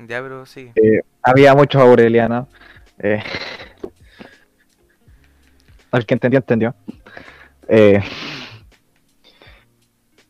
[0.00, 0.70] Ya, pero sí.
[0.74, 2.46] Eh, había muchos aurelianos.
[2.98, 3.22] Eh,
[5.92, 6.74] el que entendió, entendió.
[7.68, 8.02] Eh,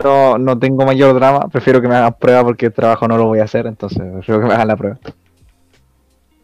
[0.02, 3.26] no, no tengo mayor drama, prefiero que me hagan prueba porque el trabajo no lo
[3.26, 4.98] voy a hacer, entonces prefiero que me hagan la prueba.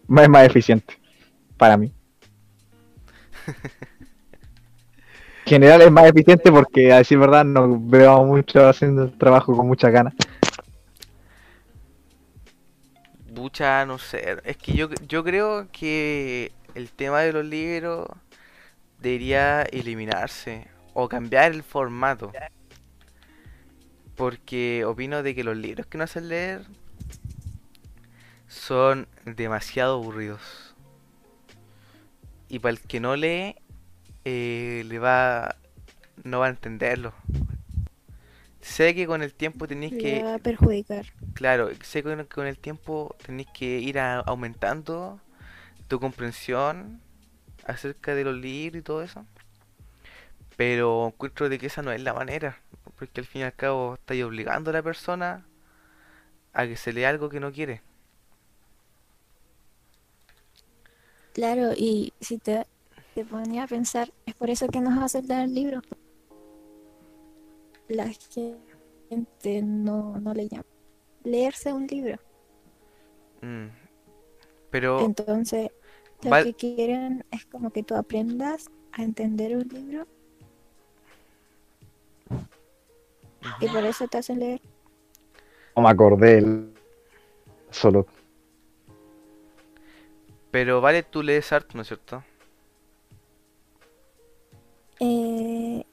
[0.08, 0.94] Es más eficiente
[1.56, 1.92] para mí.
[3.46, 3.54] En
[5.46, 9.66] general es más eficiente porque, a decir verdad, no veo mucho haciendo el trabajo con
[9.66, 10.14] muchas ganas.
[13.30, 14.36] Bucha, no sé.
[14.44, 18.08] Es que yo, yo creo que el tema de los libros
[19.00, 22.32] debería eliminarse o cambiar el formato.
[24.16, 26.62] Porque opino de que los libros que no hacen leer
[28.48, 30.74] son demasiado aburridos.
[32.48, 33.56] Y para el que no lee,
[34.24, 35.56] eh, le va,
[36.22, 37.12] no va a entenderlo.
[38.60, 41.04] Sé que con el tiempo tenéis que va a perjudicar.
[41.34, 45.20] Claro, sé que con, el tiempo tenés que ir a- aumentando
[45.88, 47.00] tu comprensión
[47.66, 49.26] acerca de los libros y todo eso.
[50.56, 52.60] Pero encuentro de que esa no es la manera,
[52.98, 55.46] porque al fin y al cabo estáis obligando a la persona
[56.52, 57.82] a que se lea algo que no quiere.
[61.32, 62.64] Claro, y si te,
[63.14, 65.82] te ponía a pensar, es por eso que nos hacen leer libros.
[67.88, 70.64] La gente no, no le llama.
[71.24, 72.18] Leerse un libro.
[73.42, 73.66] Mm.
[74.70, 75.70] Pero, Entonces,
[76.22, 80.06] lo que quieren es como que tú aprendas a entender un libro
[83.60, 84.60] y por eso te hacen leer.
[85.76, 86.74] No me acordé el...
[87.70, 88.06] solo.
[90.50, 92.22] pero vale, tú lees arte, ¿no es cierto?
[95.00, 95.84] Eh,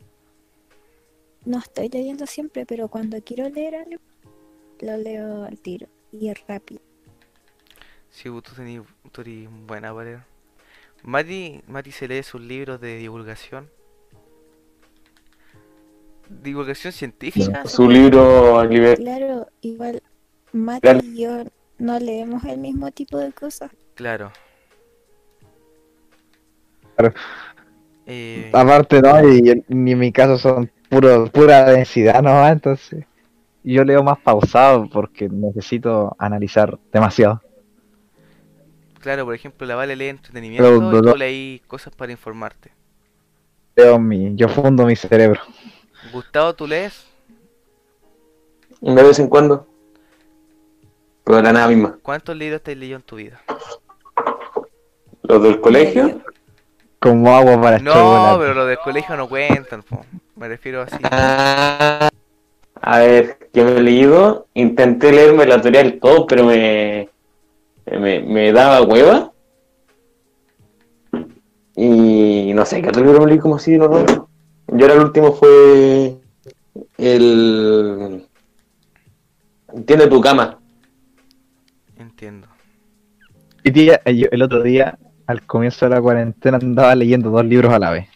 [1.45, 4.01] no estoy leyendo siempre, pero cuando quiero leer algo,
[4.79, 6.81] lo leo al tiro y es rápido.
[8.09, 8.81] Sí, tú, tenés,
[9.11, 10.19] tú eres buena para leer.
[11.03, 13.69] Mati, Mati se lee sus libros de divulgación.
[16.41, 17.65] Divulgación científica.
[17.67, 20.01] Su libro a nivel- Claro, igual
[20.53, 20.99] Mati Claro.
[21.03, 21.43] y yo
[21.77, 23.71] no leemos el mismo tipo de cosas.
[23.95, 24.31] Claro.
[26.95, 27.13] Claro.
[28.05, 32.45] Eh, Aparte, no, y, en- ni en mi caso son puro, pura densidad, ¿no?
[32.47, 33.05] Entonces,
[33.63, 37.41] yo leo más pausado porque necesito analizar demasiado.
[38.99, 42.71] claro, por ejemplo, la Vale lee entretenimiento Pero, y tú leí cosas para informarte.
[43.75, 45.41] Leo mi, yo fundo mi cerebro.
[46.11, 47.05] Gustavo, ¿tú lees?
[48.81, 49.67] de vez en cuando.
[51.23, 51.97] Pero de la nada misma.
[52.01, 53.41] ¿Cuántos libros te has leído en tu vida?
[55.23, 56.21] Los del colegio.
[56.99, 58.39] Como agua para No, chocolate.
[58.39, 60.03] pero los del colegio no cuentan, po.
[60.35, 60.97] Me refiero así.
[61.03, 62.09] Ah,
[62.81, 64.47] a ver, que me he leído.
[64.55, 67.07] Intenté leerme la teoría del todo, pero me,
[67.85, 69.31] me, me daba hueva.
[71.75, 73.77] Y no sé, ¿qué otro libro me leí como así?
[73.77, 74.29] No, no.
[74.71, 76.17] Yo ahora el último fue
[76.97, 78.25] el...
[79.85, 80.59] Tiene tu cama.
[81.97, 82.47] Entiendo.
[83.63, 84.97] Y tía, eh, yo el otro día,
[85.27, 88.07] al comienzo de la cuarentena, andaba leyendo dos libros a la vez.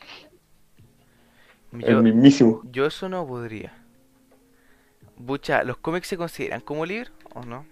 [1.73, 2.61] El Yo, mismísimo.
[2.71, 3.73] yo eso no podría.
[5.17, 7.65] Bucha, ¿los cómics se consideran como libros o no?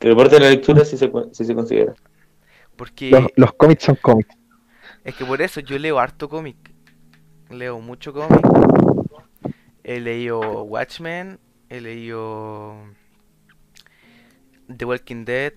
[0.00, 1.94] El parte de la lectura sí se, sí se considera.
[2.76, 4.34] Porque Los, los cómics son cómics.
[5.04, 6.56] es que por eso yo leo harto cómic.
[7.50, 8.40] Leo mucho cómic.
[9.84, 12.76] He leído Watchmen, he leído
[14.74, 15.54] The Walking Dead,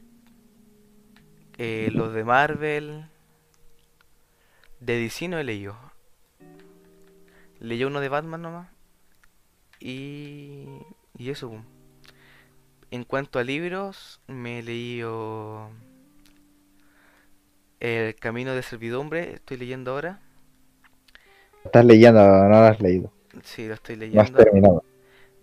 [1.58, 3.06] eh, los de Marvel.
[4.80, 5.78] De DC no he leído.
[7.60, 8.70] Leí uno de Batman nomás.
[9.80, 10.66] Y,
[11.18, 11.64] y eso.
[12.92, 15.70] En cuanto a libros, me he leído
[17.86, 20.20] El Camino de Servidumbre, estoy leyendo ahora.
[21.64, 23.12] Estás leyendo, no lo has leído.
[23.44, 24.38] Sí, lo estoy No has leyendo.
[24.38, 24.84] terminado.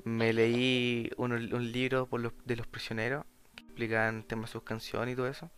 [0.05, 3.24] Me leí uno- un libro por los, de los prisioneros
[3.55, 5.51] que explican temas de sus canciones y todo eso.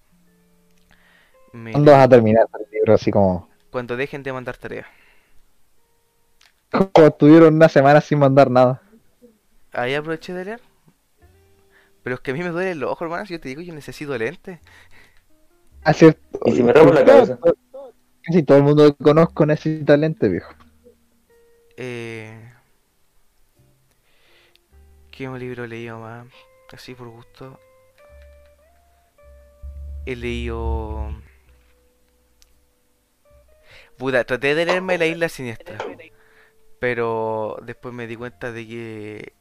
[1.52, 3.48] Me ¿Cuándo leí- vas a terminar el libro así como...
[3.70, 4.86] cuando dejen de mandar tareas.
[6.70, 8.82] como estuvieron una semana sin mandar nada?
[9.72, 10.60] Ahí aproveché de leer.
[12.02, 13.24] Pero es que a mí me duele el ojo, hermano.
[13.26, 14.60] Si yo te digo, yo necesito lentes.
[15.84, 16.20] Ah, cierto.
[16.46, 17.38] Y si me la cabeza.
[18.22, 20.52] Casi todo el mundo que conozco necesita lente, viejo.
[21.76, 22.52] Eh...
[25.10, 26.26] ¿Qué libro he leído más?
[26.72, 27.60] Así por gusto.
[30.06, 31.14] He leído...
[33.98, 35.78] Puta, traté de leerme La Isla Siniestra.
[36.80, 39.32] Pero después me di cuenta de que...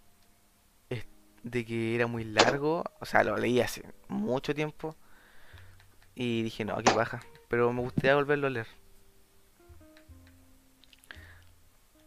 [1.43, 2.83] De que era muy largo.
[2.99, 4.95] O sea, lo leí hace mucho tiempo.
[6.15, 7.21] Y dije, no, qué baja.
[7.49, 8.67] Pero me gustaría volverlo a leer.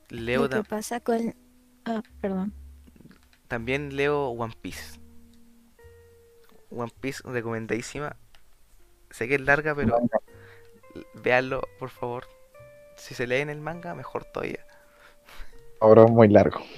[0.09, 1.35] Leo Lo que pasa con...
[1.85, 2.53] Ah, perdón.
[3.49, 5.01] también leo One Piece.
[6.71, 8.17] One Piece recomendadísima.
[9.11, 9.97] Sé que es larga, pero
[11.15, 12.25] véanlo, por favor.
[12.97, 14.65] Si se lee en el manga, mejor todavía.
[15.81, 16.61] Ahora es muy largo.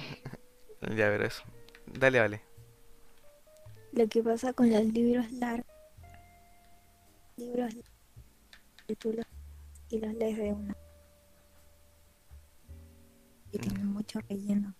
[0.95, 1.43] Ya veré eso.
[1.87, 2.41] Dale, vale.
[3.91, 5.65] Lo que pasa con los libros largos.
[7.39, 7.73] Libros
[8.85, 9.25] que tú los,
[9.89, 10.75] y los lees de una.
[13.51, 14.75] Y tienen mucho relleno.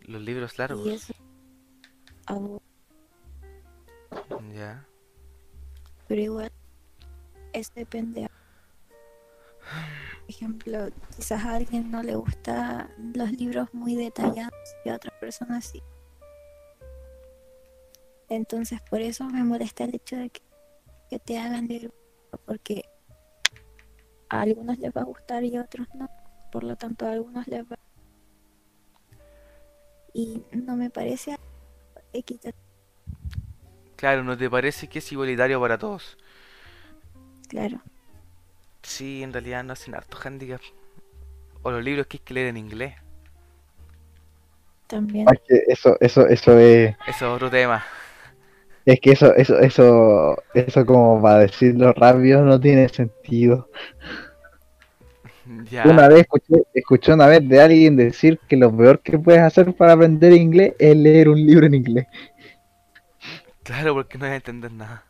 [0.00, 0.84] Los libros largos.
[0.84, 1.14] Y eso.
[4.52, 4.84] Ya.
[6.08, 6.52] Pero igual,
[7.52, 8.28] eso depende.
[10.20, 14.52] Por ejemplo, quizás a alguien no le gustan los libros muy detallados
[14.84, 15.82] y a otras personas sí.
[18.28, 20.42] Entonces, por eso me molesta el hecho de que,
[21.12, 21.92] que te hagan leer,
[22.46, 22.84] porque
[24.30, 26.08] a algunos les va a gustar y a otros no.
[26.50, 27.76] Por lo tanto, a algunos les va.
[30.14, 31.36] Y no me parece
[32.14, 32.56] equitativo,
[33.96, 36.16] Claro, ¿no te parece que es igualitario para todos?
[37.46, 37.82] claro.
[38.82, 40.62] Sí, en realidad no hacen harto handicap.
[41.62, 42.94] O los libros que hay que leer en inglés.
[44.86, 45.26] También.
[45.46, 47.84] Que eso, eso, eso es, Eso es otro tema.
[48.84, 53.68] Es que eso, eso, eso, eso como para decirlo rápido no tiene sentido.
[55.70, 55.84] Ya.
[55.84, 59.74] Una vez escuché, escuché una vez de alguien decir que lo peor que puedes hacer
[59.74, 62.06] para aprender inglés es leer un libro en inglés.
[63.62, 65.04] Claro, porque no voy a entender nada.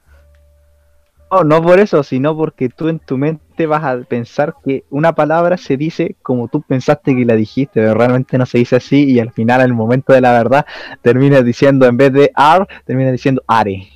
[1.32, 5.14] No, no por eso, sino porque tú en tu mente vas a pensar que una
[5.14, 9.10] palabra se dice como tú pensaste que la dijiste, pero realmente no se dice así
[9.10, 10.66] y al final, en el momento de la verdad,
[11.00, 13.88] terminas diciendo en vez de ar, terminas diciendo are.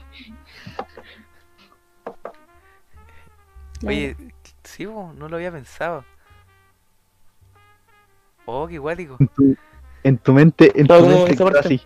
[3.86, 4.16] Oye,
[4.64, 6.06] sí, bo, no lo había pensado.
[8.46, 9.18] Oh, qué igualico.
[9.20, 9.56] En tu,
[10.04, 11.82] en tu mente, en tu mente quedó así.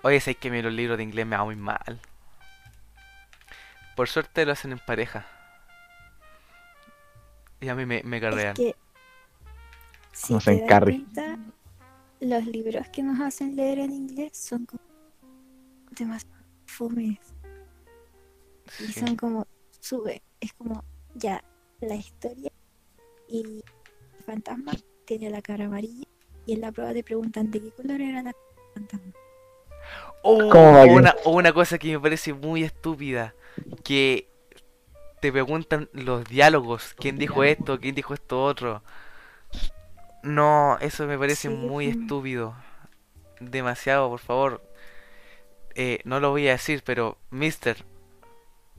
[0.00, 2.00] Oye, sé que mí los libros de inglés me va muy mal.
[3.98, 5.26] Por suerte lo hacen en pareja.
[7.60, 8.54] Y a mí me, me Es carrean.
[8.54, 8.76] que
[10.12, 11.02] si Nos te das encarri.
[11.04, 11.36] cuenta,
[12.20, 14.80] los libros que nos hacen leer en inglés son como
[15.90, 17.18] demasiado fomes
[18.78, 19.48] y son como
[19.80, 20.84] sube, es como
[21.16, 21.42] ya
[21.80, 22.52] la historia
[23.28, 23.64] y el
[24.24, 24.74] fantasma
[25.06, 26.06] tiene la cara amarilla
[26.46, 29.12] y en la prueba te preguntan de qué color era la cara del fantasma.
[30.22, 33.34] Oh, ¿Cómo va que- una, una cosa que me parece muy estúpida.
[33.84, 34.28] Que
[35.20, 36.94] te preguntan los diálogos.
[36.94, 37.80] ¿Quién dijo esto?
[37.80, 38.82] ¿Quién dijo esto otro?
[40.22, 41.90] No, eso me parece Sí, muy mm.
[41.90, 42.56] estúpido.
[43.40, 44.62] Demasiado, por favor.
[45.74, 47.84] Eh, no lo voy a decir, pero Mister,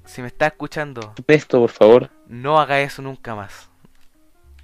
[0.06, 2.12] si me está escuchando, Esto, por favor.
[2.28, 3.70] no haga eso nunca más.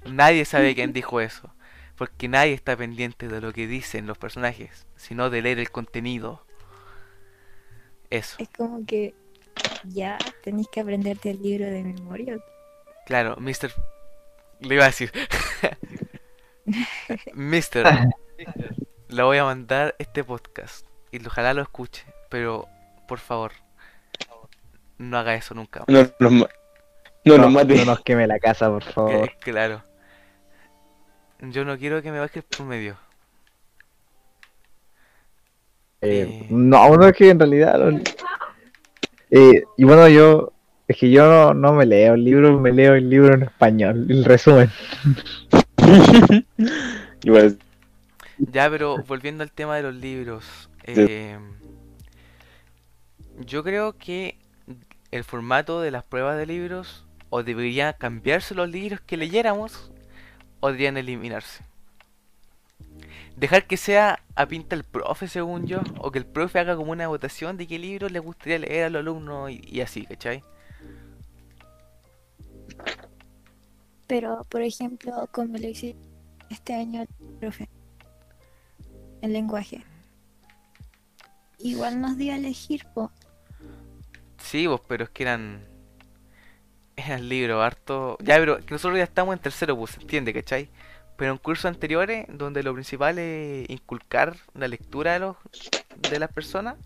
[0.04, 1.52] Nadie sabe quién dijo eso.
[1.96, 6.44] Porque nadie está pendiente de lo que dicen los personajes, sino de leer el contenido.
[8.10, 8.36] Eso.
[8.38, 9.14] Es como que
[9.84, 12.38] ya tenéis que aprenderte el libro de memoria.
[13.06, 13.70] Claro, Mr.
[14.60, 15.12] Le iba a decir.
[17.34, 17.86] Mister,
[19.08, 22.66] le voy a mandar este podcast y ojalá lo escuche, pero
[23.06, 23.52] por favor,
[24.98, 25.80] no haga eso nunca.
[25.80, 25.88] más.
[25.88, 26.28] No
[27.24, 27.74] no, nos mate.
[27.76, 29.32] no nos queme la casa, por favor.
[29.40, 29.82] Claro.
[31.40, 32.96] Yo no quiero que me baje el promedio.
[36.00, 36.46] Eh, Eh.
[36.50, 37.78] no, no es que en realidad.
[37.78, 38.00] lo-
[39.30, 40.52] Eh, y bueno, yo.
[40.88, 44.06] Es que yo no, no me leo el libro, me leo el libro en español,
[44.08, 44.70] el resumen.
[47.24, 47.58] Igual,
[48.38, 51.38] Ya, pero volviendo al tema de los libros, eh,
[53.40, 54.38] yo creo que
[55.10, 59.90] el formato de las pruebas de libros o debería cambiarse los libros que leyéramos
[60.60, 61.64] o deberían eliminarse.
[63.36, 66.92] Dejar que sea a pinta el profe, según yo, o que el profe haga como
[66.92, 70.42] una votación de qué libro le gustaría leer a los alumnos y, y así, ¿cachai?
[74.06, 75.96] Pero, por ejemplo, como lo hice
[76.50, 77.08] este año el
[77.38, 77.68] profe,
[79.20, 79.84] el lenguaje.
[81.58, 83.10] Igual nos dio a elegir, po.
[84.38, 85.64] Sí, vos, pero es que eran.
[86.94, 88.16] Eran libros harto.
[88.22, 90.70] Ya, pero que nosotros ya estamos en tercero, pues, se entiende, ¿cachai?
[91.16, 95.36] Pero en cursos anteriores, donde lo principal es inculcar la lectura de los
[96.10, 96.76] de las personas,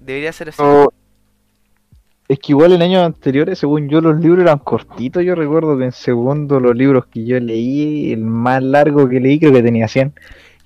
[0.00, 0.62] debería ser así.
[2.28, 5.24] Es que igual en años anteriores, según yo, los libros eran cortitos.
[5.24, 9.40] Yo recuerdo que en segundo los libros que yo leí, el más largo que leí
[9.40, 10.12] creo que tenía 100.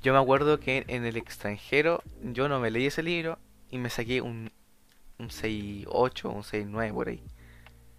[0.03, 3.39] Yo me acuerdo que en el extranjero yo no me leí ese libro
[3.71, 4.51] y me saqué un,
[5.21, 7.23] un 6.8, un 6.9 por ahí.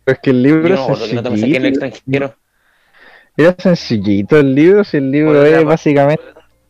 [0.04, 1.66] Pero es que el libro yo es no, lo que no te me saqué en
[1.66, 2.36] el extranjero.
[3.38, 6.24] Era sencillito el libro, si el libro es básicamente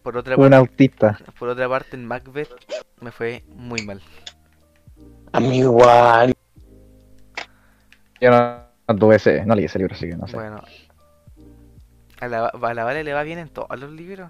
[0.03, 1.22] Por otra, un parte, autista.
[1.38, 2.49] por otra parte, en Macbeth
[3.01, 4.01] me fue muy mal.
[5.34, 6.34] A mí igual.
[8.20, 10.38] Yo no, no tuve ese, no leí ese libro, así que no sé.
[10.38, 10.61] Bueno,
[12.20, 14.30] a la, a la Vale le va bien en todos los libros.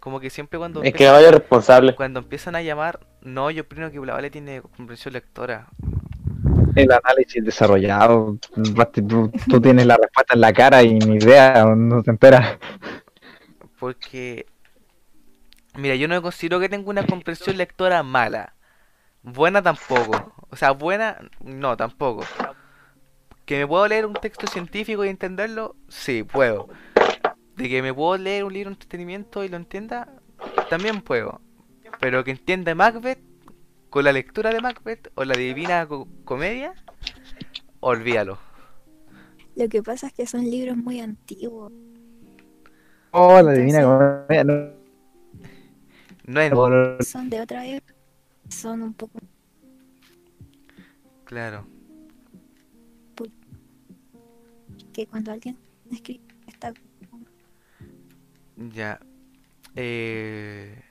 [0.00, 1.96] Como que siempre cuando Es que empiezan, vaya responsable.
[1.96, 5.68] cuando empiezan a llamar, no, yo opino que la Vale tiene comprensión lectora.
[6.74, 8.38] El análisis desarrollado,
[9.48, 12.58] tú tienes la respuesta en la cara y ni idea, no te enteras.
[13.78, 14.46] Porque,
[15.76, 18.54] mira, yo no considero que tenga una comprensión lectora mala.
[19.22, 20.32] Buena tampoco.
[20.50, 22.24] O sea, buena, no, tampoco.
[23.44, 25.76] ¿Que me puedo leer un texto científico y entenderlo?
[25.88, 26.68] Sí, puedo.
[27.56, 30.08] De que me puedo leer un libro de entretenimiento y lo entienda,
[30.70, 31.40] también puedo.
[32.00, 33.27] Pero que entienda Macbeth
[33.90, 36.74] con la lectura de Macbeth o la divina Co- comedia,
[37.80, 38.38] olvídalo.
[39.56, 41.72] Lo que pasa es que son libros muy antiguos.
[43.10, 44.70] Oh, la divina comedia, no,
[46.26, 47.94] No es no, no, Son de otra época.
[48.50, 49.18] Son un poco...
[51.24, 51.66] claro.
[54.92, 55.56] que cuando alguien
[55.92, 56.72] escribe está
[58.56, 58.98] Ya.
[59.76, 60.82] Eh...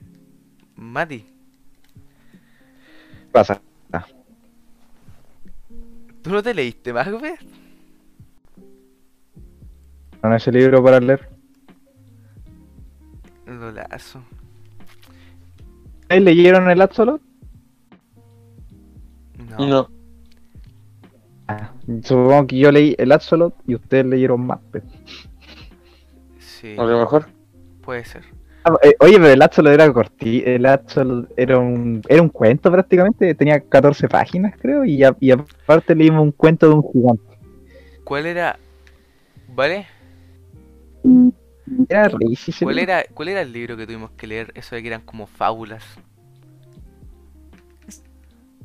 [0.75, 1.25] Mati,
[3.31, 3.61] pasa.
[6.21, 7.39] ¿tú no te leíste Macbeth?
[10.21, 11.29] ¿No es ese libro para leer?
[13.45, 14.21] Lolazo.
[16.01, 17.23] ¿Ustedes leyeron el Absolute?
[19.57, 19.67] No.
[19.67, 19.89] No.
[21.47, 21.71] Ah,
[22.03, 24.59] supongo que yo leí el Axolot y ustedes leyeron más.
[24.71, 24.83] pues.
[26.39, 27.27] Sí, A lo mejor.
[27.81, 28.25] puede ser.
[28.69, 32.69] Ah, eh, oye, pero el Axolot era corti, el Axolot era un, era un cuento
[32.69, 37.23] prácticamente, tenía 14 páginas creo, y, a- y aparte leímos un cuento de un gigante.
[38.03, 38.59] ¿Cuál era?
[39.55, 39.87] ¿Vale?
[41.87, 44.51] Era ese ¿Cuál era, ¿Cuál era el libro que tuvimos que leer?
[44.55, 45.83] Eso de que eran como fábulas.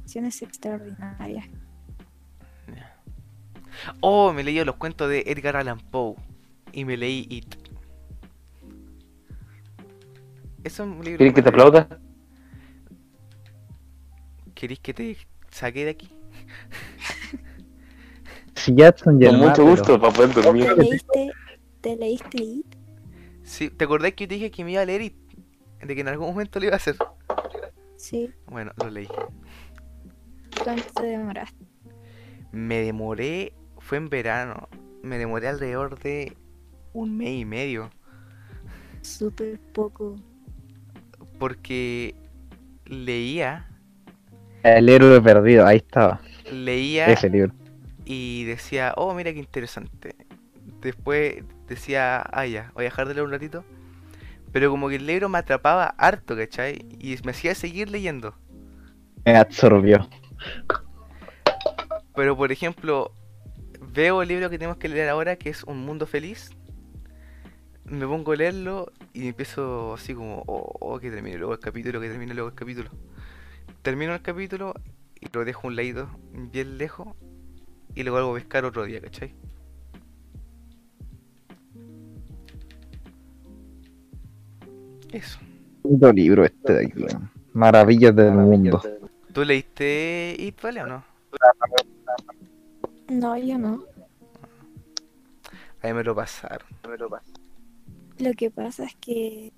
[0.03, 1.46] Acciones extraordinarias.
[4.00, 6.14] Oh, me leí los cuentos de Edgar Allan Poe.
[6.72, 7.55] Y me leí It.
[10.64, 11.18] Es un libro.
[11.18, 11.88] ¿Quieres que te aplauda?
[14.54, 15.16] ¿Queréis que te
[15.50, 16.10] saque de aquí?
[18.54, 20.66] Si Jackson Con mucho gusto, para poder dormir.
[20.74, 21.32] ¿Te leíste,
[21.80, 22.66] ¿Te leíste It?
[23.42, 25.16] Sí, ¿te acordás que yo te dije que me iba a leer It?
[25.80, 26.96] De que en algún momento lo iba a hacer.
[27.96, 28.30] Sí.
[28.46, 29.08] Bueno, lo leí.
[30.62, 31.64] ¿Cuánto te demoraste?
[32.52, 34.68] Me demoré, fue en verano.
[35.02, 36.36] Me demoré alrededor de
[36.92, 37.90] un mes y medio.
[39.00, 40.16] Súper poco.
[41.43, 42.14] Porque
[42.86, 43.66] leía,
[44.62, 46.20] El héroe perdido, ahí estaba,
[46.53, 47.53] leía ese libro.
[48.05, 50.14] y decía, oh, mira qué interesante.
[50.80, 53.64] Después decía, ah, ya, voy a dejar de leer un ratito.
[54.53, 56.86] Pero como que el libro me atrapaba harto, ¿cachai?
[57.01, 58.36] Y me hacía seguir leyendo.
[59.24, 60.09] Me absorbió.
[62.14, 63.11] Pero por ejemplo,
[63.93, 66.51] veo el libro que tenemos que leer ahora, que es Un Mundo Feliz.
[67.84, 72.00] Me pongo a leerlo y empiezo así como, oh, oh, que termine luego el capítulo,
[72.00, 72.90] que termine luego el capítulo.
[73.82, 74.74] Termino el capítulo
[75.20, 77.08] y lo dejo un ladito, bien lejos,
[77.94, 79.34] y luego vuelvo a pescar otro día, ¿cachai?
[85.12, 85.38] Eso.
[85.84, 87.04] Lindo libro este de aquí.
[87.52, 88.82] Maravillas del mundo.
[89.32, 91.04] ¿Tú leíste It, vale o no?
[93.08, 93.84] No, yo no.
[95.82, 96.66] Ahí me lo pasaron.
[96.98, 97.08] Lo
[98.32, 99.52] que pasa es que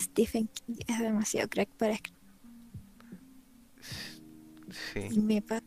[0.00, 2.20] Stephen King es demasiado crack para escribir.
[4.70, 5.08] Sí.
[5.12, 5.62] Y me pasa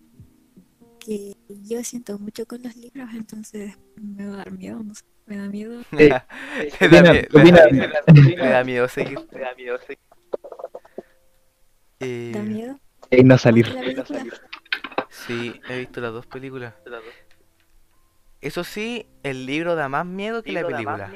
[0.99, 5.03] que yo siento mucho con los libros, entonces me va a dar miedo, no sé,
[5.27, 5.81] me da miedo.
[5.91, 7.13] le, da opina-
[7.71, 7.89] mie-
[8.35, 9.19] le da- miedo seguir.
[11.99, 12.79] Eh, ¿Da miedo?
[13.11, 13.67] Y no salir.
[15.09, 16.73] Sí, he visto las dos películas.
[18.41, 21.11] Eso sí, el libro da más miedo que la película.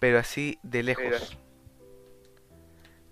[0.00, 1.38] Pero así de lejos.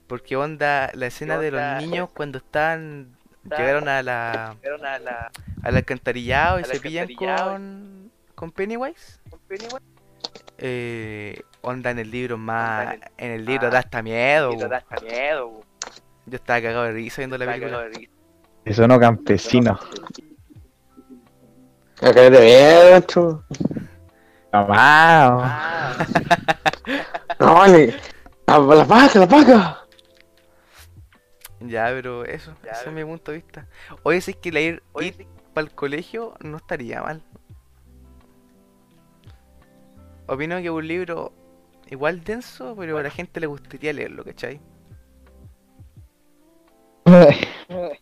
[0.06, 4.56] Porque onda la escena de los niños cuando están llegaron a la
[5.62, 9.20] al alcantarillado y se pillan con con Pennywise.
[10.58, 14.52] Eh, onda en el libro más en el libro da hasta miedo.
[14.52, 15.64] bu.
[16.26, 17.88] Yo estaba cagado de risa viendo la película.
[18.64, 19.78] Eso no campesino.
[22.00, 23.02] Acá te veo,
[24.54, 25.96] Mamá.
[27.40, 27.92] No, vale.
[28.46, 29.86] A la vaca, la vaca.
[31.58, 33.66] Ya, pero eso, ese es mi punto de vista.
[34.04, 37.20] Oye, si es que leer ir para el colegio no estaría mal.
[40.28, 41.32] Opino que es un libro
[41.90, 44.60] igual denso, pero a la gente le gustaría leerlo, ¿cachai?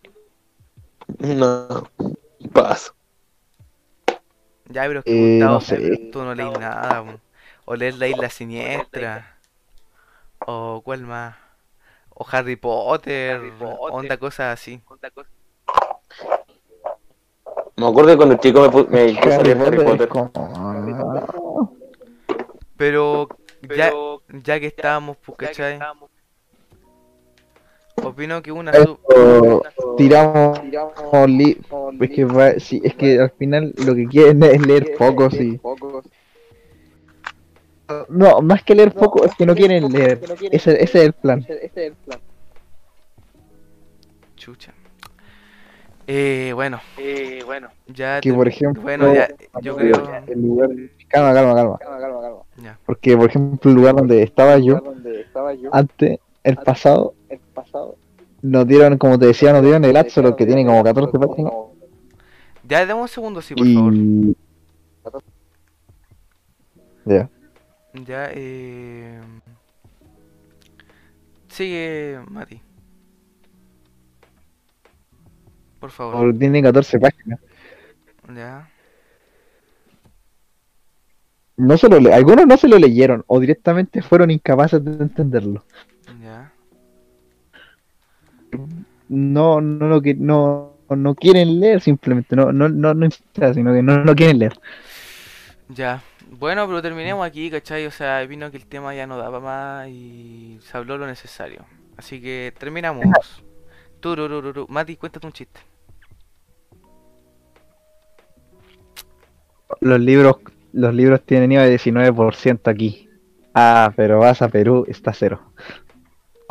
[1.19, 1.89] No.
[2.53, 2.95] Paso.
[4.73, 6.11] Ya, pero es que Eh, Gustavo, no sé.
[6.13, 7.05] tú no leís nada.
[7.65, 9.37] O leer La Isla Siniestra.
[10.47, 11.37] O cuál más.
[12.11, 13.41] O Harry Potter.
[13.93, 14.81] Onda cosas así.
[17.77, 20.09] Me acuerdo que cuando chico me, pu- me puse a Harry Harry Potter Potter.
[20.09, 21.77] como-
[22.77, 23.29] Pero
[23.77, 23.93] ya,
[24.29, 25.79] ya que estábamos, pues, ¿cachai?
[28.05, 28.99] Opino que una sub...
[29.09, 29.63] Esto,
[29.97, 30.61] tiramos,
[31.29, 31.59] li-
[32.01, 35.59] es que va- sí, es que al final lo que quieren es leer poco, sí.
[38.09, 40.21] No, más que leer poco es que no quieren leer.
[40.51, 41.47] Ese, ese es el plan.
[44.37, 44.73] Chucha.
[46.07, 46.81] Eh, bueno,
[47.87, 49.29] ya Que te- por ejemplo, Bueno, ya,
[49.61, 49.95] yo creo...
[50.27, 50.71] el lugar,
[51.09, 51.79] calma, calma, calma.
[52.57, 52.79] Ya.
[52.85, 54.83] Porque por ejemplo el lugar donde estaba yo
[55.71, 57.15] antes, el pasado,
[58.43, 61.53] nos dieron, como te decía, nos dieron el Axolot que tiene como 14 páginas
[62.69, 63.95] Ya, dame un segundo, sí, por favor.
[63.95, 64.37] y
[67.05, 67.29] ya.
[67.95, 69.21] Ya, eh...
[71.49, 72.61] Sigue, Mati.
[75.81, 76.37] Por favor.
[76.39, 77.41] Tiene 14 páginas.
[78.35, 78.69] Ya.
[81.57, 85.65] No se lo le- algunos no se lo leyeron o directamente fueron incapaces de entenderlo.
[89.15, 93.83] No, no lo que no, no quieren leer simplemente, no, no, no, no sino que
[93.83, 94.55] no, no quieren leer.
[95.69, 96.03] Ya.
[96.31, 97.85] Bueno, pero terminemos aquí, ¿cachai?
[97.85, 101.67] O sea, vino que el tema ya no daba más y se habló lo necesario.
[101.99, 103.05] Así que terminamos.
[104.01, 104.67] Tururururu.
[104.71, 105.61] Mati, cuéntate un chiste.
[109.81, 110.37] Los libros,
[110.73, 113.11] los libros tienen IVA de 19% aquí.
[113.53, 115.53] Ah, pero vas a Perú, está cero.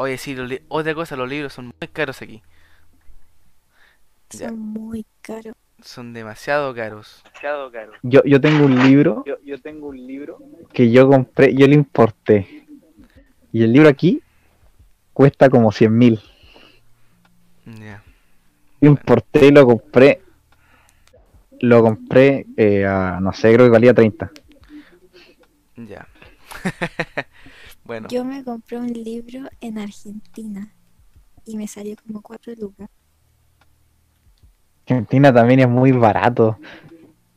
[0.02, 2.42] Oye, sí, los li- otra cosa, los libros son muy caros aquí.
[4.32, 4.50] Ya.
[4.50, 5.54] Son muy caros.
[5.84, 7.22] Son demasiado caros.
[8.02, 9.24] Yo, yo tengo un libro.
[9.46, 10.40] Yo, tengo un libro
[10.74, 12.66] que yo compré, yo lo importé.
[13.52, 14.24] Y el libro aquí
[15.14, 16.20] cuesta como 100 mil.
[17.66, 18.04] Ya.
[18.80, 20.24] Lo importé y lo compré.
[21.60, 24.32] Lo compré eh, a, no sé, creo que valía 30.
[25.76, 26.08] Ya.
[27.84, 30.74] bueno, Yo me compré un libro en Argentina
[31.46, 32.90] y me salió como 4 lucas.
[34.86, 36.58] Argentina también es muy barato.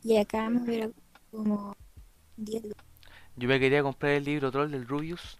[0.03, 0.88] Y acá me hubiera
[1.30, 1.74] como
[2.36, 2.84] 10 lucas.
[3.36, 5.38] yo me quería comprar el libro Troll del Rubius,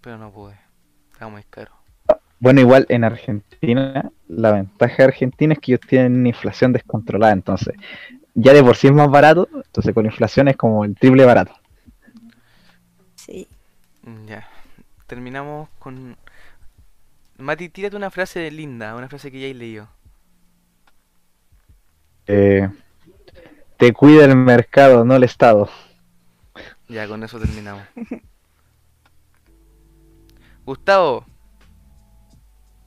[0.00, 0.58] pero no pude.
[1.12, 1.72] Estaba muy caro.
[2.40, 7.32] Bueno, igual en Argentina, la ventaja de Argentina es que ellos tienen una inflación descontrolada,
[7.32, 7.74] entonces
[8.34, 11.52] ya de por sí es más barato, entonces con inflación es como el triple barato.
[13.16, 13.48] Sí.
[14.08, 14.48] Mm, Ya.
[15.06, 16.16] Terminamos con...
[17.38, 19.88] Mati, tírate una frase linda, una frase que ya he leído.
[22.26, 22.68] Eh,
[23.78, 25.70] te cuida el mercado, no el Estado.
[26.88, 27.84] Ya, con eso terminamos.
[30.66, 31.24] Gustavo,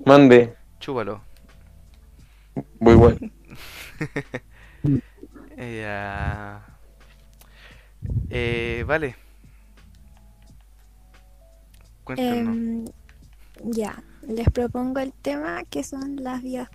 [0.05, 0.55] Mande.
[0.79, 1.21] chúpalo.
[2.79, 3.19] Muy bueno.
[5.57, 6.65] Eh, ya.
[8.31, 9.15] Eh, vale.
[12.17, 12.57] Cuéntanos.
[12.57, 12.85] Em,
[13.63, 16.69] ya, les propongo el tema que son las vidas.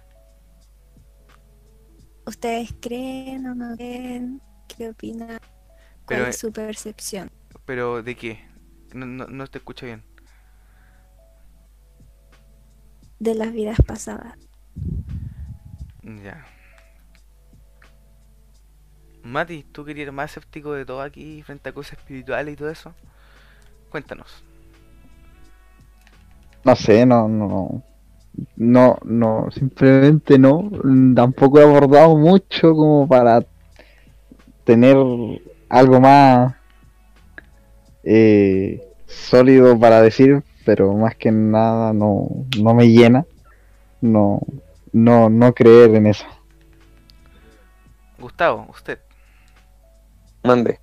[2.27, 4.43] ¿Ustedes creen o no creen?
[4.69, 5.39] ¿Qué opinan?
[6.07, 7.31] ¿Cuál Pero, es su percepción?
[7.67, 8.49] pero ¿de qué?
[8.95, 10.05] No, no, no te escucho bien.
[13.19, 14.39] de las vidas pasadas.
[16.03, 16.47] Ya.
[19.23, 22.97] Mati, ¿tú querías más escéptico de todo aquí frente a cosas espirituales y todo eso?
[23.91, 24.46] Cuéntanos.
[26.67, 27.85] No sé, no, no,
[28.57, 30.69] no, no, simplemente no.
[31.15, 33.47] Tampoco he abordado mucho como para
[34.65, 34.97] tener
[35.69, 36.57] algo más
[38.03, 42.27] eh, sólido para decir, pero más que nada no,
[42.61, 43.25] no me llena.
[44.01, 44.41] No,
[44.93, 46.27] no, no creer en eso.
[48.19, 48.99] Gustavo, usted,
[50.43, 50.81] Mande.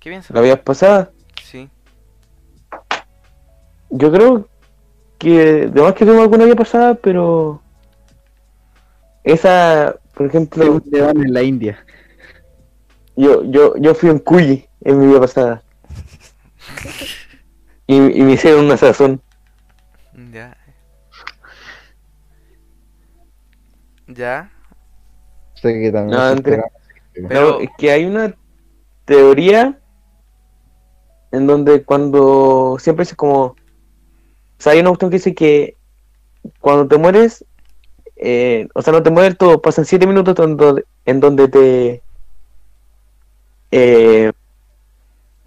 [0.00, 0.34] ¿qué piensa?
[0.34, 1.12] La vida pasada.
[1.40, 1.70] Sí.
[3.88, 4.48] Yo creo
[5.22, 7.62] que, además que tengo alguna vida pasada, pero
[9.22, 11.84] esa, por ejemplo, Según te van en la India.
[13.16, 15.62] yo, yo, yo fui un cuy en mi vida pasada.
[17.86, 19.20] Y, y me hicieron una sazón.
[20.32, 20.56] Ya.
[24.08, 24.50] Ya.
[25.54, 26.42] Sé que también No,
[27.28, 28.34] Pero- es que hay una
[29.04, 29.78] teoría
[31.30, 33.54] en donde cuando siempre es como,
[34.62, 35.76] sea, hay una cuestión que dice que
[36.60, 37.44] cuando te mueres,
[38.16, 42.02] eh, o sea, no te mueres todo, pasan siete minutos en donde, en donde te,
[43.72, 44.32] eh,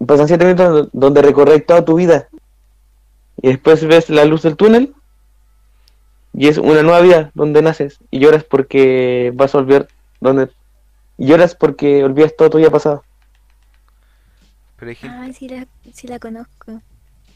[0.04, 2.28] pasan siete minutos donde recorres toda tu vida
[3.40, 4.94] y después ves la luz del túnel
[6.34, 9.88] y es una nueva vida donde naces y lloras porque vas a volver
[10.20, 10.50] donde
[11.18, 13.02] y lloras porque olvidas todo tu día pasado.
[14.76, 15.16] Pero hay gente...
[15.18, 16.82] Ay, sí la, sí la conozco.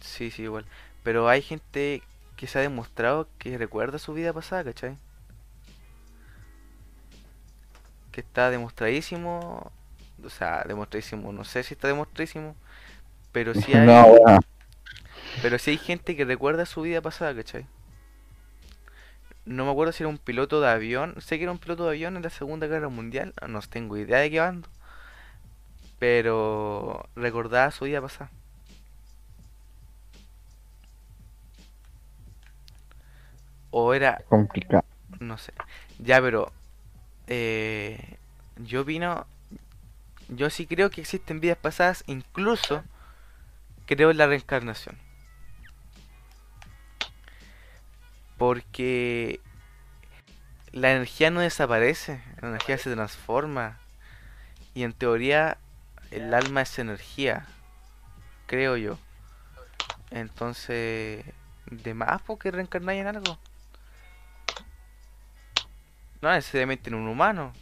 [0.01, 0.67] Sí, sí, igual.
[1.03, 2.03] Pero hay gente
[2.37, 4.97] que se ha demostrado que recuerda su vida pasada, ¿cachai?
[8.13, 9.71] Que está demostradísimo.
[10.25, 11.33] O sea, demostradísimo.
[11.33, 12.57] No sé si está demostradísimo.
[13.33, 14.41] Pero sí hay, No, bueno,
[15.43, 17.67] pero sí hay gente que recuerda su vida pasada, ¿cachai?
[19.47, 21.15] No me acuerdo si era un piloto de avión.
[21.21, 23.35] Sé que era un piloto de avión en la Segunda Guerra Mundial.
[23.49, 24.69] No tengo idea de qué bando.
[25.99, 28.31] Pero recordaba su vida pasada.
[33.71, 34.85] O era complicado.
[35.19, 35.53] No sé.
[35.99, 36.53] Ya, pero
[37.27, 38.17] eh,
[38.57, 39.27] yo opino,
[40.29, 42.83] yo sí creo que existen vidas pasadas, incluso
[43.87, 44.97] creo en la reencarnación.
[48.39, 49.41] Porque
[50.73, 53.79] la energía no desaparece, la energía se transforma.
[54.75, 55.59] Y en teoría
[56.11, 57.47] el alma es energía,
[58.47, 58.99] creo yo.
[60.11, 61.25] Entonces,
[61.67, 63.39] de más porque reencarnáis en algo.
[66.23, 67.53] No necesariamente en un humano.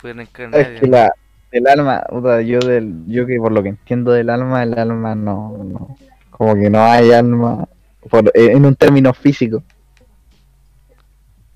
[0.00, 1.12] Puede reencarnar Es que en- la,
[1.50, 5.14] el alma, puta, yo del, yo que por lo que entiendo del alma, el alma
[5.14, 5.96] no, no
[6.30, 7.66] como que no hay alma
[8.10, 9.62] por- en un término físico.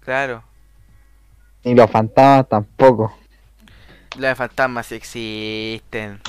[0.00, 0.42] Claro.
[1.64, 3.12] Ni los fantasmas tampoco.
[4.18, 6.20] Los fantasmas sí existen.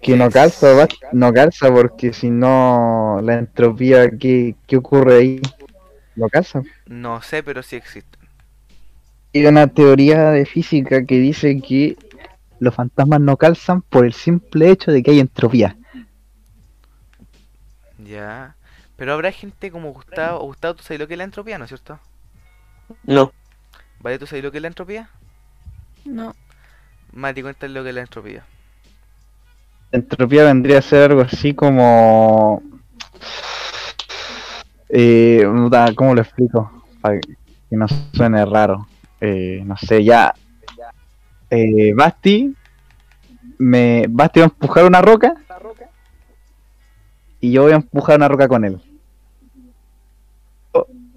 [0.00, 5.40] Que no calza, va- no calza porque si no la entropía, ¿qué, qué ocurre ahí?
[6.14, 6.62] No calza.
[6.86, 8.17] No sé, pero sí existen.
[9.38, 11.96] Hay una teoría de física que dice que
[12.58, 15.76] los fantasmas no calzan por el simple hecho de que hay entropía.
[17.98, 18.56] Ya.
[18.96, 20.44] Pero habrá gente como Gustavo.
[20.44, 22.00] Gustavo, ¿tú sabes lo que es la entropía, no es cierto?
[23.04, 23.32] No.
[24.00, 24.18] ¿Vale?
[24.18, 25.08] ¿Tú sabes lo que es la entropía?
[26.04, 26.34] No,
[27.12, 28.44] Mati, cuéntale lo que es la entropía.
[29.92, 32.60] Entropía vendría a ser algo así como...
[34.88, 35.44] Eh,
[35.94, 36.84] ¿Cómo lo explico?
[37.00, 38.88] Para que no suene raro.
[39.20, 40.34] Eh, no sé, ya...
[41.50, 42.54] Eh, Basti...
[43.58, 44.06] Me...
[44.08, 45.34] Basti va a empujar una roca.
[47.40, 48.80] Y yo voy a empujar una roca con él.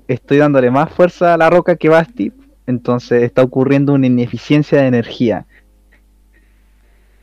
[0.07, 2.33] Estoy dándole más fuerza a la roca que Basti.
[2.67, 5.45] Entonces está ocurriendo una ineficiencia de energía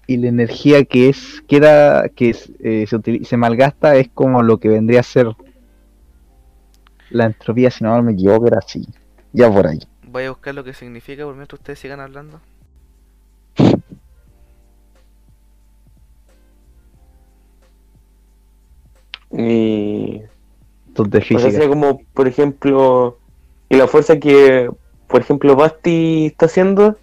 [0.07, 4.43] y la energía que es queda que es, eh, se, utili- se malgasta es como
[4.43, 5.29] lo que vendría a ser
[7.11, 8.87] la entropía si no me equivoco era así
[9.33, 9.79] ya por ahí
[10.11, 12.41] Voy a buscar lo que significa por mientras ustedes sigan hablando.
[19.31, 20.23] Y
[20.89, 23.19] Entonces, de o sea, física como, por ejemplo,
[23.69, 24.71] y la fuerza que,
[25.07, 26.97] por ejemplo, Basti está haciendo,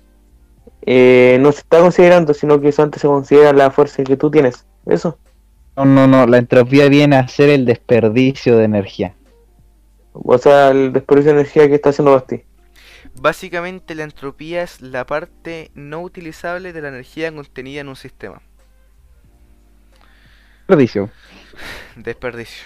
[0.81, 4.65] eh, no se está considerando, sino que solamente se considera la fuerza que tú tienes.
[4.87, 5.19] Eso.
[5.75, 9.15] no no no la entropía viene a ser el desperdicio de energía
[10.13, 12.43] O sea, el desperdicio de energía que está haciendo Basti.
[13.19, 18.41] Básicamente la entropía es la parte no utilizable de la energía contenida en un sistema.
[20.67, 21.09] desperdicio
[21.95, 22.65] Desperdicio.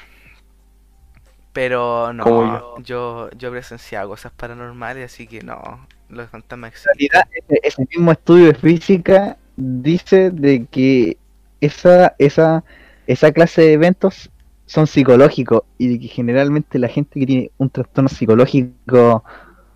[1.54, 7.06] Pero no, Como yo, yo he presenciado cosas paranormales, así que no, los fantasmas en
[7.06, 7.60] existen.
[7.64, 11.18] ese mismo estudio de física dice de que
[11.62, 12.64] esa esa
[13.08, 14.30] esa clase de eventos
[14.66, 19.24] son psicológicos y de que generalmente la gente que tiene un trastorno psicológico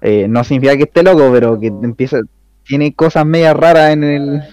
[0.03, 2.19] eh, no significa que esté loco, pero que empieza
[2.65, 4.43] tiene cosas medias raras en el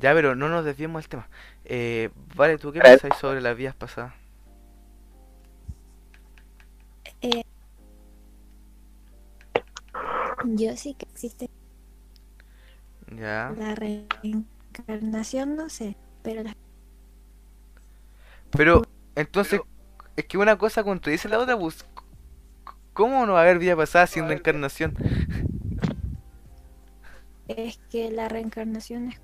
[0.00, 1.28] Ya, pero no nos desviemos del tema.
[1.64, 4.12] Eh, vale, ¿tú qué pensáis sobre las vías pasadas?
[10.44, 11.48] yo sí que existe
[13.16, 13.54] Ya.
[13.58, 16.52] la reencarnación, no sé, pero la-
[18.50, 18.82] Pero,
[19.14, 19.60] entonces,
[20.16, 21.84] es que una cosa contradice la otra, pues.
[22.96, 24.94] ¿Cómo no va a haber vida pasada sin reencarnación?
[27.48, 29.20] es que la reencarnación es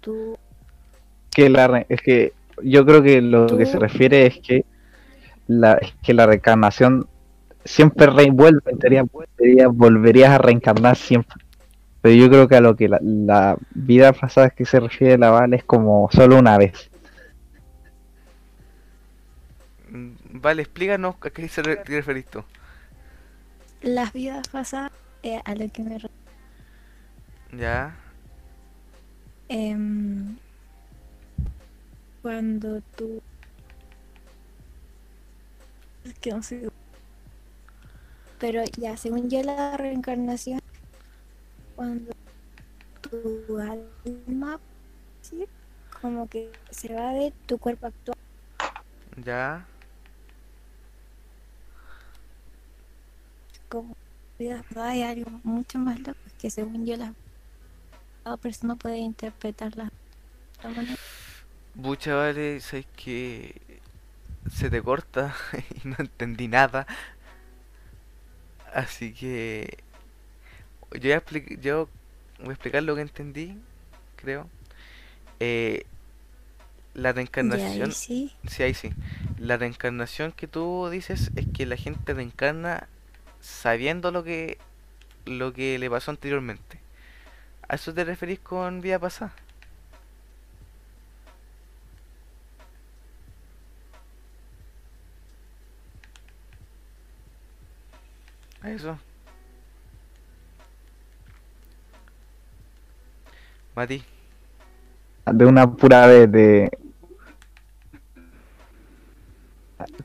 [0.00, 0.36] tú
[1.30, 4.64] que la re- es que yo creo que lo que se refiere es que
[5.48, 7.08] la es que la reencarnación
[7.64, 11.36] siempre re- vuelve, en teoría, volverías, volverías a reencarnar siempre.
[12.02, 15.30] Pero yo creo que a lo que la, la vida pasada que se refiere la
[15.30, 16.90] Val es como solo una vez.
[19.90, 20.12] Mm,
[20.42, 22.44] Vale, explícanos a qué se referís tú.
[23.86, 24.90] Las vidas pasadas
[25.22, 25.98] eh, a lo que me
[27.56, 27.94] Ya.
[29.48, 30.36] em,
[32.20, 33.22] cuando tú
[36.04, 36.68] es que no sé
[38.40, 40.58] pero ya según yo la reencarnación
[41.76, 42.10] cuando
[43.02, 44.58] tu alma
[45.22, 45.46] ¿sí?
[46.02, 48.18] como que se va de tu cuerpo actual
[49.24, 49.64] Ya.
[53.68, 53.94] Como
[54.38, 57.14] vidas hay algo mucho más loco que según yo la
[58.22, 59.90] cada persona puede interpretarla de
[60.58, 61.00] otra manera.
[61.74, 63.54] Bucha, vale, sabes que
[64.52, 65.34] se te corta
[65.84, 66.86] y no entendí nada.
[68.72, 69.78] Así que
[70.92, 71.88] yo voy a, expli- yo
[72.38, 73.56] voy a explicar lo que entendí,
[74.16, 74.48] creo.
[75.40, 75.86] Eh,
[76.94, 78.92] la reencarnación, sí sí, ahí sí.
[79.38, 82.88] La reencarnación que tú dices es que la gente reencarna
[83.40, 84.58] sabiendo lo que
[85.26, 86.78] lo que le pasó anteriormente.
[87.68, 89.32] ¿A eso te referís con vida pasada?
[98.62, 98.98] ¿A eso?
[103.74, 104.02] Mati,
[105.26, 106.70] De una pura vez de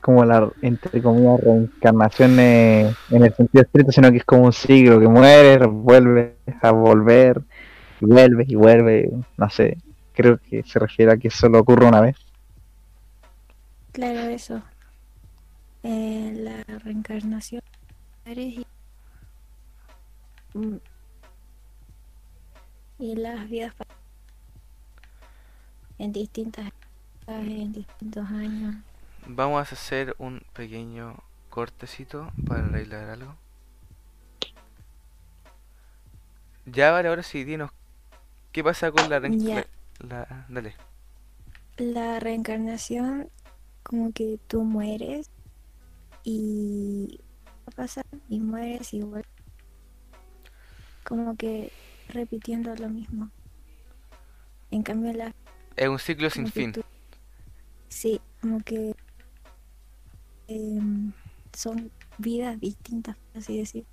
[0.00, 4.52] como la, entre comillas, reencarnación eh, en el sentido estricto, sino que es como un
[4.52, 7.42] ciclo que muere, vuelve a volver,
[8.00, 9.78] y vuelve y vuelve, no sé,
[10.14, 12.16] creo que se refiere a que solo ocurre una vez.
[13.92, 14.62] Claro, eso.
[15.82, 17.62] Eh, la reencarnación.
[18.26, 18.64] Y,
[20.54, 20.76] Mm.
[22.98, 23.72] y las vidas
[25.98, 26.70] en distintas
[27.26, 28.74] en distintos años.
[29.26, 31.16] Vamos a hacer un pequeño
[31.50, 33.36] cortecito para arreglar algo.
[36.66, 37.70] Ya, vale, ahora sí, dinos.
[38.52, 39.66] ¿Qué pasa con la, Ya.
[40.00, 40.74] la- Dale.
[41.78, 43.30] La reencarnación,
[43.82, 45.30] como que tú mueres
[46.22, 47.20] y
[47.64, 48.02] ¿qué pasa?
[48.28, 49.26] Y mueres vuelves.
[51.04, 51.72] Como que
[52.08, 53.30] repitiendo lo mismo.
[54.70, 55.34] En cambio, la
[55.76, 56.72] Es un ciclo sin fin.
[56.72, 56.84] tú-
[57.88, 58.94] Sí, como que
[60.48, 61.12] em,
[61.52, 63.86] son vidas distintas, por así decir.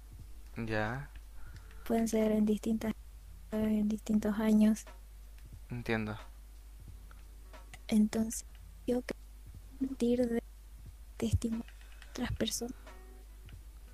[0.57, 1.09] Ya,
[1.83, 2.93] Pueden ser en distintas
[3.51, 4.85] en distintos años.
[5.69, 6.17] entiendo.
[7.87, 8.45] Entonces,
[8.87, 9.19] yo creo
[9.79, 10.43] partir de
[11.17, 12.75] testimonio de otras personas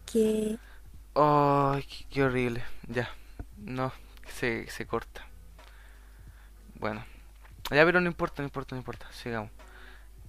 [0.06, 0.60] que
[1.16, 2.64] Ay, qué, qué horrible.
[2.88, 3.10] Ya.
[3.58, 3.92] No,
[4.28, 5.26] se, se corta.
[6.76, 7.06] Bueno.
[7.72, 9.08] Ya, pero no importa, no importa, no importa.
[9.12, 9.52] Sigamos.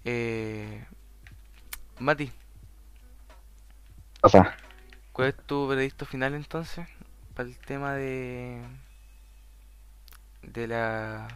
[0.04, 0.86] Eh...
[1.98, 2.30] Mati,
[4.28, 4.54] sea,
[5.12, 6.86] ¿cuál es tu veredicto final entonces?
[7.34, 8.60] Para el tema de...
[10.42, 11.28] De la...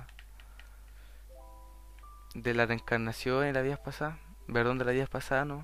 [2.34, 4.18] De la reencarnación en la vida pasada.
[4.52, 5.62] Perdón, de la vida pasada, ¿no?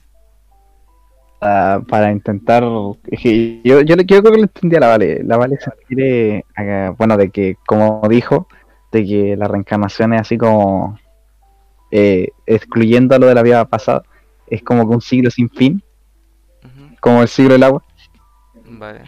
[1.38, 2.62] para, para intentar.
[2.62, 3.00] yo,
[3.62, 5.22] yo, yo creo que lo entendí a la Vale.
[5.24, 8.48] La Vale se refiere a, bueno, de que, como dijo,
[8.92, 10.98] de que la reencarnación es así como.
[11.90, 14.02] eh, excluyendo a lo de la vida pasada,
[14.46, 15.82] es como que un siglo sin fin,
[17.00, 17.82] como el siglo del agua.
[18.68, 19.02] Vale.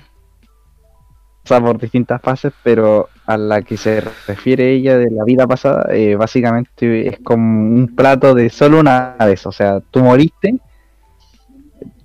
[1.43, 5.87] pasa por distintas fases, pero a la que se refiere ella de la vida pasada,
[5.91, 9.47] eh, básicamente es como un plato de solo una vez.
[9.47, 10.59] O sea, tú moriste,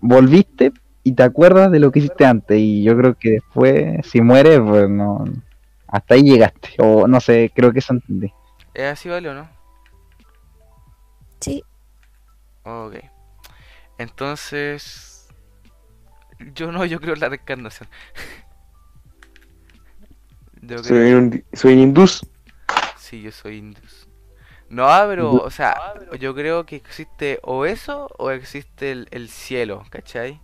[0.02, 0.72] volviste
[1.04, 2.58] y te acuerdas de lo que hiciste antes.
[2.60, 5.26] Y yo creo que después, si mueres, pues no.
[5.88, 6.70] Hasta ahí llegaste.
[6.80, 8.34] O no sé, creo que eso entendí.
[8.74, 9.48] ¿Es así, vale o no?
[11.40, 11.64] sí,
[12.64, 13.13] Ok.
[13.98, 15.28] Entonces.
[16.54, 17.90] Yo no, yo creo en la reencarnación.
[20.62, 20.84] Yo creo.
[20.84, 22.26] Soy un, soy hindús.
[22.96, 24.08] Sí, yo soy hindus.
[24.70, 25.76] No, pero, o sea,
[26.20, 30.40] yo creo que existe o eso o existe el, el cielo, ¿cachai?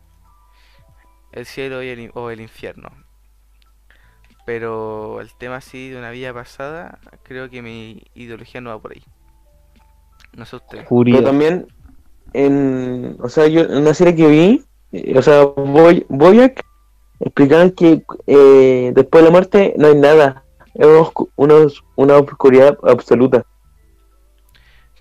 [1.32, 2.92] El cielo y el, o el infierno.
[4.46, 8.92] Pero el tema así de una vida pasada, creo que mi ideología no va por
[8.92, 9.04] ahí.
[10.34, 10.86] No sé usted.
[10.88, 11.68] Pero también,
[12.34, 16.64] en, o sea, yo en una serie que vi, eh, o sea, Boy, Boyack,
[17.20, 20.44] explicaban que eh, después de la muerte no hay nada.
[20.76, 23.44] Es una, una os- una oscuridad absoluta.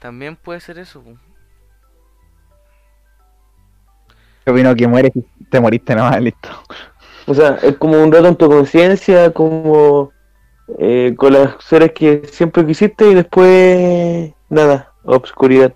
[0.01, 1.03] También puede ser eso.
[4.47, 6.49] Yo opino que mueres y te moriste nomás, listo.
[7.27, 10.13] O sea, es como un rato en tu conciencia, como
[10.79, 15.73] eh, con las seres que siempre quisiste y después nada, obscuridad.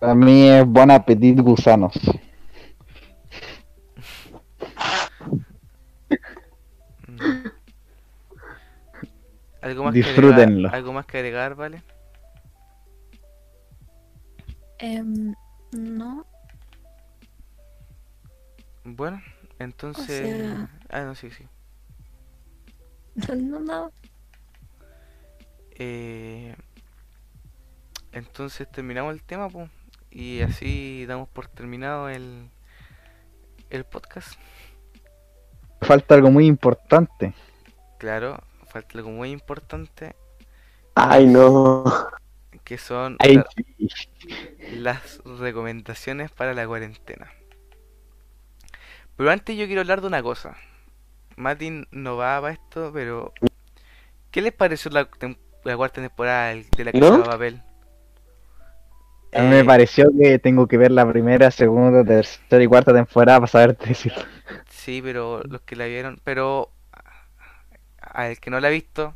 [0.00, 1.92] Para mí es buen apetito gusanos.
[7.08, 7.50] Mm.
[9.62, 10.10] ¿Algo más que Disfrútenlo.
[10.10, 10.64] agregar?
[10.68, 11.82] ¿Algo más que agregar, vale?
[14.78, 15.34] em,
[15.72, 16.26] no,
[18.84, 19.22] Bueno,
[19.58, 20.16] entonces...
[20.18, 21.48] sea- Ah, no, sí, sí.
[23.36, 23.92] no, no,
[25.72, 26.54] Eh,
[28.12, 29.70] entonces terminamos el tema, pues,
[30.10, 32.48] y así damos por terminado el,
[33.70, 34.38] el podcast.
[35.82, 37.32] Falta algo muy importante.
[37.98, 40.14] Claro, falta algo muy importante,
[40.94, 41.84] Ay, no.
[42.64, 43.98] que son Ay, la- sí.
[44.72, 47.30] las recomendaciones para la cuarentena.
[49.16, 50.56] Pero antes yo quiero hablar de una cosa.
[51.36, 53.32] Martin no va para esto, pero
[54.30, 55.08] ¿qué les pareció la,
[55.64, 57.18] la cuarta temporada de la Casa ¿No?
[57.18, 57.62] de Papel?
[59.34, 62.92] A mí me Eh, pareció que tengo que ver la primera, segunda, tercera y cuarta
[62.92, 64.12] temporada para saber decir.
[64.68, 66.72] Sí, pero los que la vieron, pero
[68.00, 69.14] al que no la ha visto,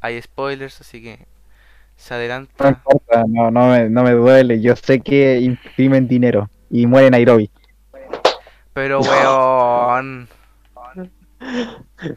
[0.00, 1.26] hay spoilers, así que
[1.96, 2.14] se
[2.58, 2.68] No adelanta.
[2.68, 4.60] importa, no, no, me, no me duele.
[4.62, 7.50] Yo sé que imprimen dinero y muere Nairobi.
[8.74, 10.28] Pero weón,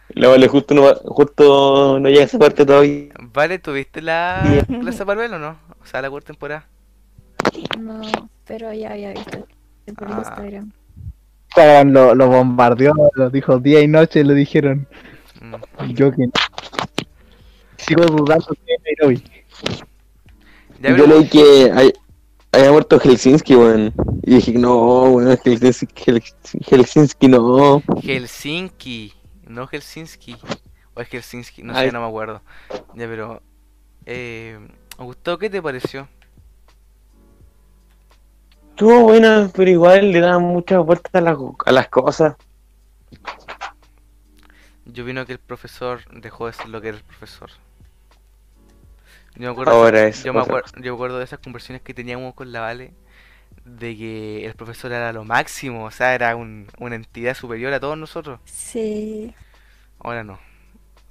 [0.09, 3.13] La vale, justo no, va- justo no llega a esa parte todavía.
[3.20, 4.68] vale, ¿tuviste la.
[4.80, 5.59] Plaza Papel o no?
[5.82, 6.68] O sea, la cuarta temporada.
[7.79, 8.01] No,
[8.45, 9.47] pero ya había visto
[9.95, 10.15] por Ah.
[10.19, 10.71] Instagram.
[11.49, 14.87] Estaban, Lo, lo bombardeó, lo dijo día y noche, lo dijeron.
[15.41, 15.91] Mm.
[15.93, 16.31] Yo que no.
[17.77, 19.23] Sigo dudando de Nairobi.
[20.81, 21.93] Ya, Yo leí que hay,
[22.51, 23.93] había muerto Helsinki, weón.
[24.23, 27.81] Y dije, no, weón, Helsinki, Helsinki, Helsinki no.
[28.01, 29.13] Helsinki,
[29.47, 30.35] no Helsinki.
[30.93, 31.87] O es Helsinki, no Ay.
[31.87, 32.41] sé, no me acuerdo.
[32.95, 33.41] Ya, pero.
[34.05, 34.57] Eh,
[34.97, 36.07] Gustavo, ¿qué te pareció?
[38.76, 42.36] Estuvo buena, pero igual le daban muchas vueltas a las, a las cosas.
[44.86, 47.49] Yo vino que el profesor dejó de ser lo que era el profesor.
[49.36, 51.82] Yo me acuerdo, Ahora es yo me, otra acuer- yo me acuerdo de esas conversaciones
[51.82, 52.93] que teníamos con la Vale,
[53.65, 57.80] de que el profesor era lo máximo, o sea, era un- una entidad superior a
[57.80, 58.39] todos nosotros.
[58.45, 59.34] Sí,
[59.99, 60.39] Ahora no,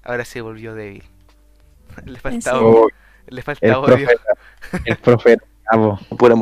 [0.05, 1.05] ahora se volvió débil.
[2.07, 2.69] Le ¿En falta, serio?
[2.69, 2.89] odio, Oh,
[3.29, 4.09] le el falta odio.
[4.09, 4.35] profeta.
[4.85, 5.45] El profeta.
[5.71, 5.99] bravo.
[6.19, 6.37] Pura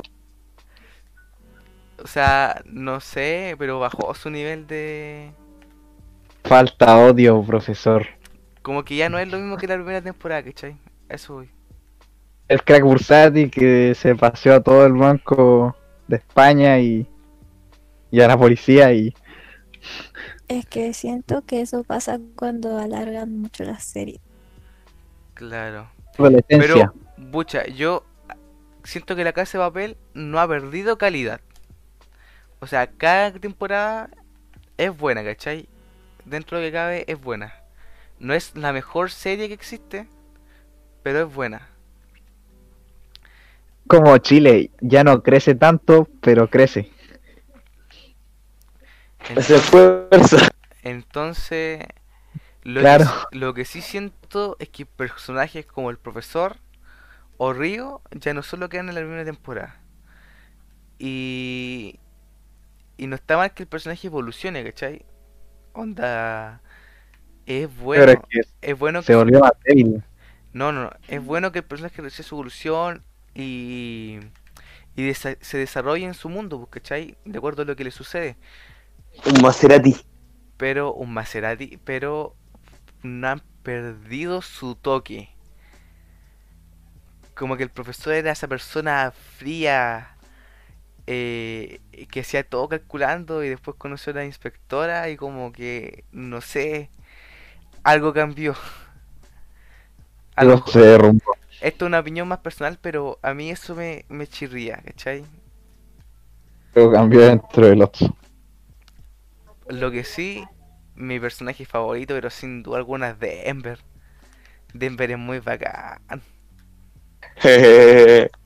[2.03, 5.33] O sea, no sé, pero bajó su nivel de...
[6.45, 8.07] Falta odio, profesor.
[8.63, 10.77] Como que ya no es lo mismo que la primera temporada, ¿cachai?
[11.09, 11.51] Eso voy.
[12.49, 15.77] El crack Bursati que se paseó a todo el banco
[16.09, 17.07] de España y,
[18.11, 19.15] y a la policía y
[20.49, 24.21] es que siento que eso pasa cuando alargan mucho la serie.
[25.35, 25.91] Claro.
[26.49, 28.05] Pero, bucha, yo
[28.85, 31.41] siento que la casa de papel no ha perdido calidad.
[32.63, 34.09] O sea, cada temporada
[34.79, 35.69] es buena, ¿cachai?
[36.25, 37.55] Dentro de lo que cabe es buena.
[38.21, 40.07] No es la mejor serie que existe,
[41.03, 41.69] pero es buena.
[43.89, 46.91] Como Chile, ya no crece tanto, pero crece.
[49.41, 50.49] Se esfuerza.
[50.83, 51.85] Entonces,
[52.63, 53.07] lo, Claro.
[53.31, 56.59] que, lo que sí siento es que personajes como el profesor
[57.39, 59.81] o Río ya no solo quedan en la primera temporada.
[60.99, 61.99] Y,
[62.97, 65.05] y no está mal que el personaje evolucione, ¿cachai?
[65.75, 66.63] Onda,
[67.47, 70.03] es bueno, pero es que es bueno se que volvió más débil.
[70.53, 73.03] no, no, no, es bueno que el personaje reciba su evolución
[73.35, 74.19] y,
[74.97, 77.17] y desa- se desarrolle en su mundo, pues, ¿cachai?
[77.25, 78.37] De acuerdo a lo que le sucede.
[79.31, 79.95] Un Maserati.
[80.57, 82.35] pero un Maserati, pero
[83.03, 85.31] no han perdido su toque.
[87.35, 90.12] Como que el profesor era esa persona fría
[91.07, 91.81] eh,
[92.11, 96.91] que hacía todo calculando y después conoció a la inspectora y como que, no sé,
[97.83, 98.55] algo cambió.
[100.35, 101.37] Algo se derrumbó.
[101.61, 105.27] esto es una opinión más personal, pero a mí eso me, me chirría, ¿cachai?
[106.75, 108.17] Algo cambió dentro del otro.
[109.69, 110.43] Lo que sí,
[110.95, 113.79] mi personaje favorito, pero sin duda alguna es Denver.
[114.73, 116.23] Denver es muy bacán.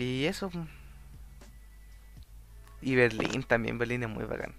[0.00, 0.50] Y eso.
[2.80, 4.54] Y Berlín también, Berlín es muy bacán.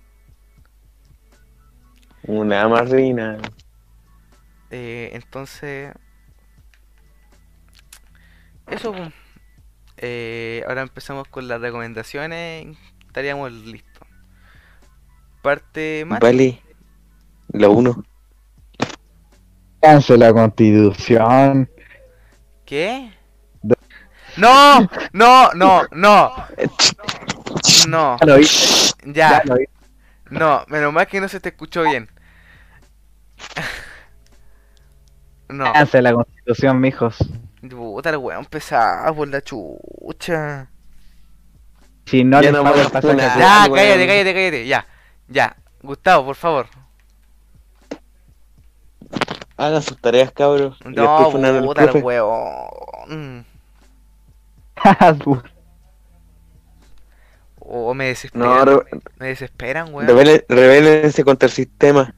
[2.23, 3.39] Una marina.
[4.69, 5.93] Eh, entonces.
[8.67, 8.93] Eso.
[8.93, 9.11] po.
[9.97, 12.77] Eh, ahora empezamos con las recomendaciones.
[13.07, 14.07] Estaríamos listos.
[15.41, 16.19] Parte más.
[16.19, 16.61] Vale.
[17.47, 18.03] La 1.
[19.81, 21.67] Cáncer la constitución.
[22.63, 23.11] ¿Qué?
[24.37, 24.79] No,
[25.13, 26.31] no, no, no,
[27.87, 28.45] no, Ya lo vi,
[29.05, 29.65] ya, ya lo vi.
[30.29, 32.09] no, menos mal que no se te escuchó bien.
[35.49, 37.17] No, Cáncer la constitución, mijos.
[37.69, 40.69] puta el weón pesado por la chucha.
[42.05, 43.75] Si no Ya les no pago el pasaje Ya, weón.
[43.75, 44.87] cállate, cállate, cállate, ya,
[45.27, 45.55] ya.
[45.81, 46.67] Gustavo, por favor.
[49.57, 50.77] Hagan sus tareas, cabros.
[50.85, 53.45] No, puta el weón.
[55.23, 55.41] tu-
[57.59, 60.07] O me No, desesperan, re- me desesperan, weón.
[60.07, 62.13] rebelen- contra el sistema.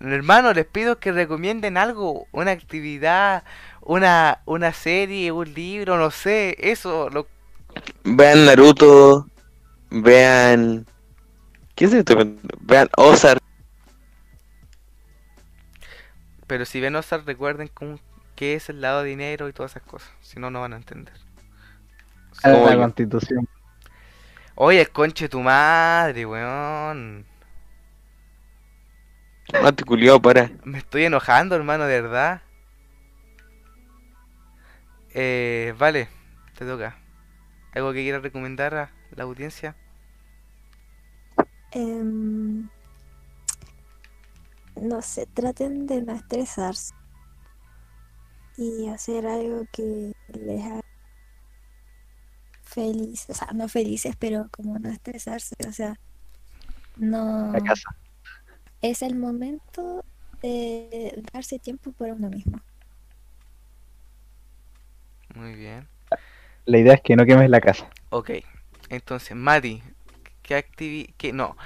[0.00, 3.44] Hermano, les pido que recomienden algo, una actividad,
[3.80, 7.26] una, una serie, un libro, no sé, eso, lo,
[8.04, 9.26] Vean Naruto.
[9.90, 10.86] Vean.
[11.74, 12.16] ¿Qué es esto?
[12.60, 13.42] Vean Ozark.
[16.46, 17.98] pero si ven Ozark recuerden cómo-
[18.36, 20.76] qué es el lado de dinero y todas esas cosas, si no, no van a
[20.76, 21.14] entender.
[22.42, 23.48] Cáncer Como la constitución.
[24.54, 27.26] Oye, el conche tu madre, weón.
[29.62, 30.50] Mate culiao, para.
[30.64, 32.42] Me estoy enojando, hermano, de verdad.
[35.14, 36.08] Eh, vale,
[36.58, 36.96] te toca.
[37.74, 39.76] ¿Algo que quieras recomendar a la audiencia?
[41.72, 42.68] Em,
[44.80, 46.95] no sé, traten de no estresarse.
[48.56, 50.80] Y hacer algo que les haga
[52.62, 55.98] feliz, o sea, no felices, pero como no estresarse, o sea,
[56.96, 57.90] no La casa.
[58.80, 60.04] es el momento
[60.42, 62.62] de darse tiempo para uno mismo.
[65.34, 65.88] Muy bien.
[66.66, 67.90] La idea es que no quemes la casa.
[68.10, 68.30] Ok.
[68.88, 69.82] Entonces, Mati,
[70.42, 71.56] ¿qué activi qué no,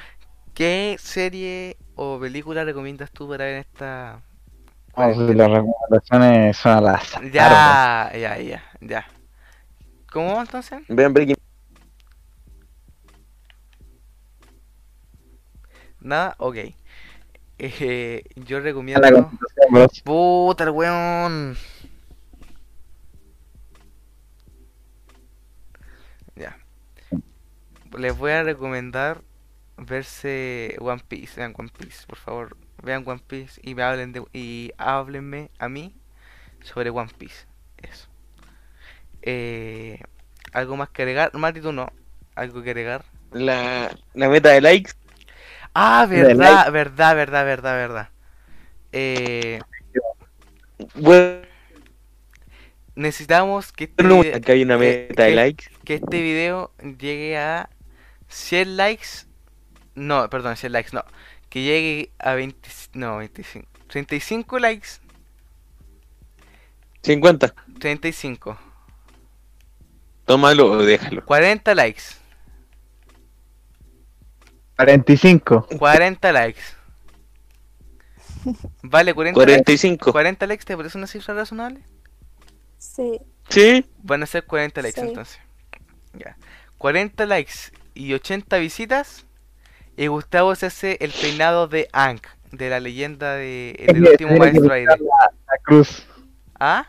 [0.55, 4.25] qué serie o película recomiendas tú para ver en esta
[4.97, 7.31] No, si las recomendaciones son al azar.
[7.31, 9.07] Ya, ya, ya, ya.
[10.13, 10.83] ¿Cómo entonces?
[10.89, 11.37] Vean Breaking
[16.01, 16.57] Nada, ok.
[17.59, 19.31] Eh, yo recomiendo.
[20.03, 21.57] Puta el weón.
[26.35, 26.59] Ya.
[27.99, 29.21] Les voy a recomendar
[29.77, 31.37] verse One Piece.
[31.37, 32.57] Vean One Piece, por favor.
[32.83, 35.95] Vean One Piece y me hablen de y háblenme a mí
[36.63, 37.47] sobre One Piece.
[37.79, 38.09] Eso.
[39.23, 40.01] Eh,
[40.53, 41.35] algo más que agregar.
[41.35, 41.93] Mati, tú no.
[42.35, 43.05] Algo que agregar.
[43.33, 44.93] la, la meta de likes.
[45.75, 48.09] Ah, verdad, verdad, verdad, verdad, verdad.
[48.93, 49.61] Eh,
[50.95, 51.43] Bueno,
[52.95, 55.67] necesitamos que este, no, acá hay una que- meta de likes.
[55.85, 57.69] que este video llegue a
[58.29, 59.27] 100 likes.
[59.95, 61.05] No, perdón, 100 likes, no.
[61.51, 64.89] Que llegue a 20, no, 25, 35 likes.
[67.03, 67.55] 50.
[67.81, 68.59] 35,
[70.27, 71.25] Tómalo o déjalo.
[71.25, 72.03] 40 likes,
[74.77, 75.67] 45.
[75.79, 76.61] 40 likes.
[78.83, 79.53] Vale, 40 likes.
[79.53, 80.13] 45.
[80.13, 81.81] 40 likes, ¿te parece una cifra razonable?
[82.79, 83.85] Sí, Sí.
[84.03, 85.07] Van a ser 40 likes Sí.
[85.09, 85.39] entonces.
[86.15, 86.37] Ya.
[86.79, 89.27] 40 likes y 80 visitas.
[90.01, 94.73] Y Gustavo se hace el peinado de Ankh, de la leyenda de el, último maestro
[94.73, 94.87] aire.
[94.87, 96.07] La, la cruz.
[96.59, 96.87] ¿Ah?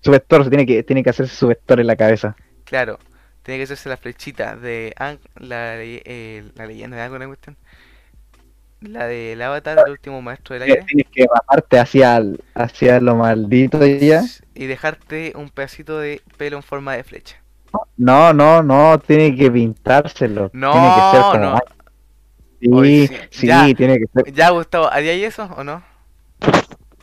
[0.00, 2.34] Su vector, tiene que, tiene que hacerse su vector en la cabeza.
[2.64, 2.98] Claro.
[3.42, 7.26] Tiene que hacerse la flechita de Ankh, la, eh, la leyenda de algo, ¿no?
[7.26, 7.58] cuestión?
[8.80, 10.86] La del avatar, el último maestro del aire.
[10.86, 12.22] Tienes que bajarte hacia,
[12.54, 14.22] hacia lo maldito ya.
[14.54, 17.36] Y dejarte un pedacito de pelo en forma de flecha.
[17.98, 20.50] No, no, no, tiene que pintárselo.
[20.54, 21.58] No, tiene que ser como no.
[22.62, 23.74] Sí, Oye, sí, sí, ya.
[23.74, 24.32] tiene que ser.
[24.32, 25.82] Ya, Gustavo, ¿haríais eso o no?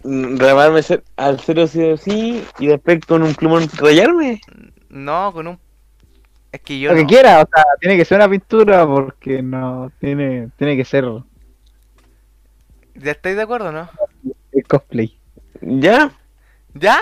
[0.03, 0.80] Mm, Remarme
[1.18, 4.40] al cero sí o sí y después con un plumón rayarme.
[4.90, 5.60] No, con un...
[6.53, 9.91] Es que yo Lo que quiera, o sea, tiene que ser una pintura porque no,
[9.99, 11.06] tiene, tiene que ser
[12.95, 13.90] ¿Ya estáis de acuerdo, no?
[14.53, 15.18] el cosplay.
[15.61, 16.11] ¿Ya?
[16.73, 16.98] ¿Ya?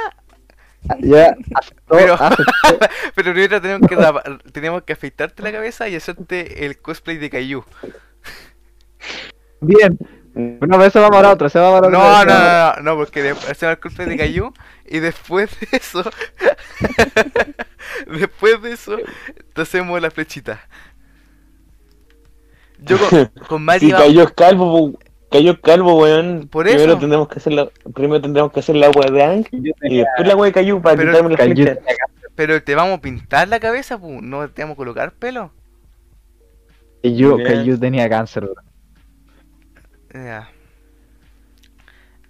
[1.00, 2.44] Ya aceptó, Pero- aceptó.
[3.16, 7.64] Pero primero tenemos que, tenemos que afeitarte la cabeza y hacerte el cosplay de Caillou.
[9.62, 9.98] Bien.
[10.34, 11.90] Bueno, pero eso va para otro, se va para otro.
[11.90, 14.54] No, se no, va no, no, no, porque de- hacemos el cosplay de Caillou
[14.86, 16.04] y después de eso,
[18.08, 18.98] después de eso,
[19.54, 20.60] te hacemos la flechita.
[22.80, 25.00] Yo con, con Mati Si va- cayó calvo,
[25.32, 26.48] cayó calvo, weón.
[26.52, 27.00] Por primero eso.
[27.00, 29.62] tendremos que hacer la, primero tendremos que hacer la agua de Yo y
[29.98, 31.78] después la agua de cayó para Pero- quitarme la flecha.
[32.36, 35.52] pero te vamos a pintar la cabeza, pu, no te vamos a colocar pelo.
[37.04, 37.44] Caillou- Ya.
[37.46, 38.56] Caillou tenía cáncer, bro.
[40.14, 40.50] Ya.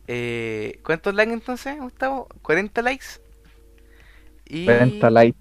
[0.07, 2.27] Eh, ¿Cuántos likes entonces, Gustavo?
[2.41, 3.05] 40 likes.
[4.45, 5.37] Y 40 likes.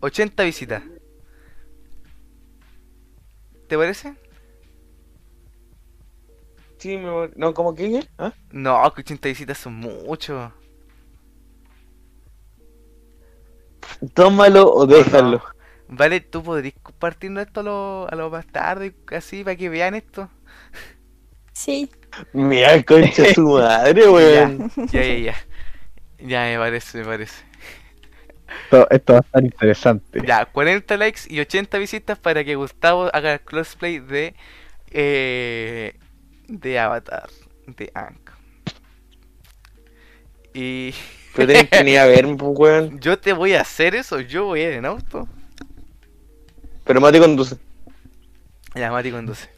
[0.00, 0.82] 80 visitas.
[3.68, 4.14] ¿Te parece?
[6.78, 8.06] Sí, me voy- no, ¿cómo que?
[8.18, 8.32] ¿Ah?
[8.52, 10.52] No, que 80 visitas son mucho.
[14.14, 15.42] Tómalo o déjalo.
[15.88, 19.94] Vale, tú podrías compartirnos esto a los, a los bastardos y así para que vean
[19.94, 20.30] esto.
[21.52, 21.90] sí,
[22.32, 24.64] Mira, concha su madre, weón.
[24.90, 25.34] Ya, ya, ya.
[26.18, 27.44] Ya me parece, me parece.
[28.64, 30.26] Esto, esto va a estar interesante.
[30.26, 34.34] Ya, 40 likes y 80 visitas para que Gustavo haga el cosplay de
[34.90, 35.98] eh,
[36.48, 37.30] de Avatar,
[37.66, 38.30] de Ank.
[40.54, 40.94] Y
[41.34, 42.92] Pero tenés que ni a verme, pues, weón.
[43.00, 45.28] yo te voy a hacer eso, yo voy a ir en auto.
[46.84, 47.56] Pero Mati conduce.
[48.74, 49.48] Ya, Mati conduce.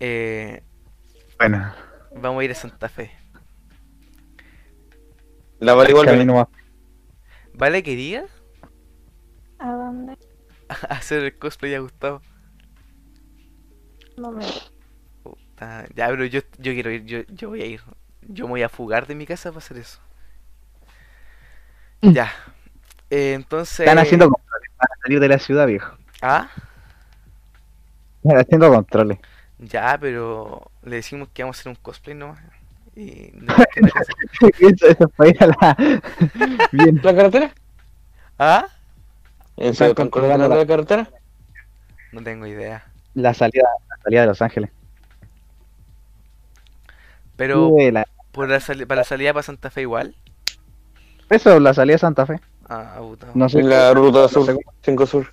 [0.00, 0.62] Eh,
[1.38, 1.74] Bueno,
[2.14, 3.10] vamos a ir a Santa Fe.
[5.60, 6.06] La vale igual.
[6.06, 6.48] camino más.
[7.54, 8.26] ¿Vale quería
[9.58, 10.18] ¿a dónde?
[10.88, 12.22] hacer el cosplay a Gustavo?
[14.16, 14.46] No me...
[15.22, 17.80] Puta, Ya, pero yo, yo quiero ir, yo, yo voy a ir.
[18.22, 20.00] Yo me voy a fugar de mi casa para hacer eso.
[22.02, 22.14] Mm.
[22.14, 22.32] Ya.
[23.10, 23.80] Eh, entonces...
[23.80, 25.96] Están haciendo controles para salir de la ciudad, viejo.
[26.22, 26.48] Ah,
[28.38, 29.18] haciendo controles.
[29.58, 32.38] ya, pero le decimos que vamos a hacer un cosplay nomás.
[32.94, 33.54] Y no
[34.60, 35.76] eso, eso ir a la...
[36.72, 37.00] Bien.
[37.02, 37.52] ¿La carretera?
[38.38, 38.66] ¿Ah?
[39.56, 41.08] ¿En serio están controlando la- la carretera?
[42.12, 42.84] No tengo idea.
[43.14, 44.70] La salida, la salida de Los Ángeles.
[47.36, 50.14] Pero la- por la sali- para la salida para Santa Fe igual.
[51.30, 52.40] Eso, la salida de Santa Fe.
[52.68, 53.28] Ah, puta.
[53.34, 53.60] No sé.
[53.60, 55.32] En la ruta sur, cómo- 5 sur.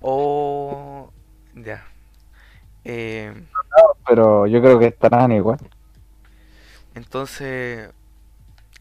[0.00, 1.10] Oh,
[1.54, 1.84] ya.
[2.84, 3.32] Eh,
[4.06, 5.58] Pero yo creo que estarán igual.
[6.94, 7.90] entonces,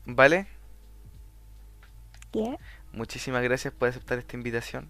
[0.06, 0.48] ¿vale?
[2.32, 2.58] ¿Qué?
[2.94, 4.88] Muchísimas gracias por aceptar esta invitación.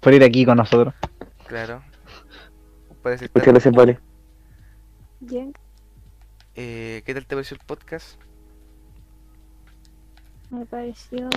[0.00, 0.94] Por ir aquí con nosotros.
[1.46, 1.82] Claro.
[3.04, 3.98] Muchas gracias, Vale.
[5.20, 5.52] Bien,
[6.54, 8.18] Eh, ¿qué tal te pareció el podcast?
[10.50, 11.28] me pareció.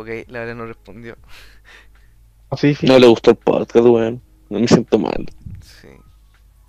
[0.00, 1.16] Ok, la verdad no respondió.
[2.56, 2.86] Sí, sí.
[2.86, 4.20] No le gustó el podcast, weón.
[4.48, 5.26] No me siento mal.
[5.60, 5.88] Sí.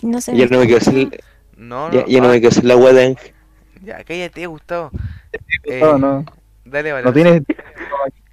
[0.04, 0.36] No sé.
[0.36, 1.24] Ya no me quiero hacer,
[1.58, 1.94] No, no.
[1.94, 3.18] ya, ya no ah, me quiero hacer la weá de
[3.84, 4.92] ya, cállate, Gustavo.
[5.64, 6.26] Eh, No, no.
[6.66, 7.06] Dale, vale.
[7.06, 7.42] No tienes.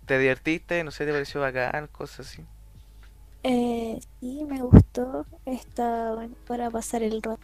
[0.04, 0.82] ¿Te divertiste?
[0.84, 1.86] No sé, ¿te pareció bacán?
[1.88, 2.42] Cosas así.
[3.44, 5.26] Eh, sí, me gustó.
[5.46, 7.40] Está bueno para pasar el rato.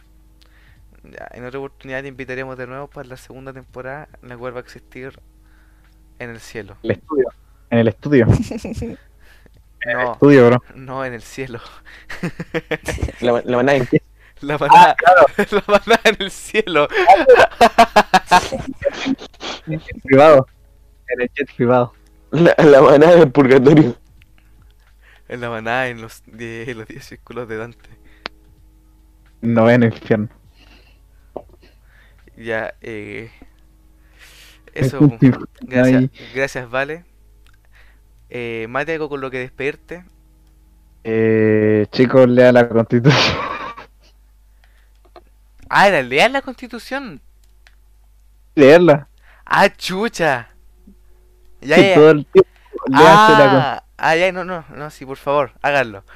[1.03, 4.53] Ya, en otra oportunidad te invitaremos de nuevo para la segunda temporada, en la cual
[4.53, 5.19] va a existir
[6.19, 6.77] en el cielo.
[6.83, 7.29] El estudio.
[7.69, 8.27] En el estudio.
[9.85, 10.63] No, Estudio, bro.
[10.73, 11.59] no en el cielo.
[13.21, 13.87] La, la manada en
[14.41, 14.95] La manada,
[15.51, 16.87] la manada en el cielo.
[20.03, 20.47] Privado.
[21.07, 21.93] En el jet privado.
[22.31, 23.95] la, la manada del purgatorio.
[25.27, 27.89] En la manada en los 10 los 10 círculos de Dante.
[29.41, 30.29] Noveno infierno.
[32.35, 33.29] Ya, eh.
[34.73, 34.99] Eso,
[36.33, 37.05] gracias, Vale.
[38.37, 40.03] Eh, Mate, algo con lo que despedirte.
[41.05, 43.37] Eh, chicos, lea la constitución.
[45.67, 47.21] Ah, era leer la constitución.
[48.53, 49.07] Leerla.
[49.45, 50.49] Ah, chucha.
[51.59, 51.95] Ya, ya.
[51.95, 52.49] todo el tiempo.
[52.87, 53.73] Léanse la.
[53.73, 56.03] Ah, ah, ya, no, no, no, sí, por favor, háganlo.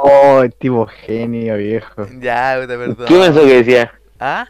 [0.00, 2.06] Oh, el tipo genio, viejo.
[2.20, 3.06] Ya, puta, perdón.
[3.08, 3.92] ¿Qué pensó que decía?
[4.20, 4.46] ¿Ah?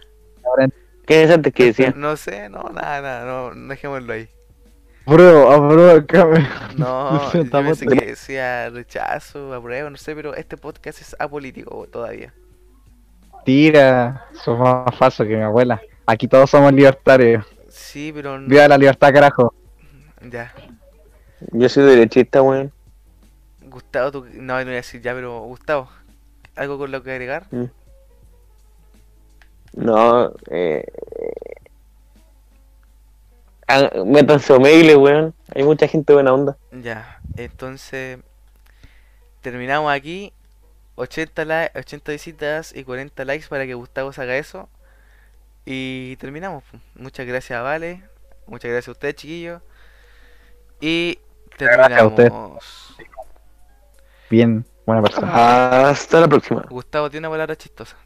[1.07, 1.95] ¿Qué pensaste que decía?
[1.97, 4.29] No sé, no, nada, nada, no, no dejémoslo ahí.
[5.09, 6.27] Bro, aprueba acá.
[6.77, 11.17] No, No sé, yo pensé que decía rechazo, apruebo, no sé, pero este podcast es
[11.19, 12.33] apolítico todavía.
[13.45, 15.81] Tira, sos más falso que mi abuela.
[16.07, 17.45] Aquí todos somos libertarios.
[17.69, 19.55] Sí, pero no, Viva la libertad, carajo.
[20.31, 20.53] ya.
[21.53, 22.73] Yo soy derechista, weón.
[23.63, 25.89] Gustavo, tú, no, no voy a decir ya, pero Gustavo,
[26.57, 27.47] ¿algo con lo que agregar?
[29.75, 30.85] No, eh.
[33.69, 35.35] Ah, Métanse Omegle, weón.
[35.55, 36.57] Hay mucha gente buena onda.
[36.73, 38.19] Ya, entonces
[39.41, 40.33] terminamos aquí.
[40.97, 44.69] 80, li- 80 visitas y 40 likes para que Gustavo haga eso.
[45.65, 46.65] Y terminamos.
[46.65, 46.79] pu.
[46.97, 48.03] Muchas gracias, Vale.
[48.47, 49.63] Muchas gracias a ustedes, chiquillos.
[50.81, 51.19] Y
[51.57, 52.97] terminamos.
[54.31, 55.89] Bien, buena persona.
[55.91, 56.65] Hasta la próxima.
[56.69, 57.97] Gustavo tiene una palabra chistosa.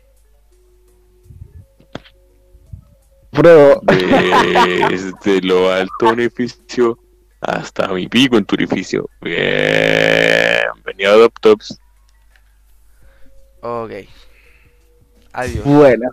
[3.32, 6.98] Bro, Desde lo alto de un edificio
[7.40, 9.09] hasta mi pico en tu edificio.
[9.22, 11.78] Bienvenido a DopTops.
[13.62, 13.92] Ok.
[15.32, 15.64] Adiós.
[15.64, 16.10] bueno.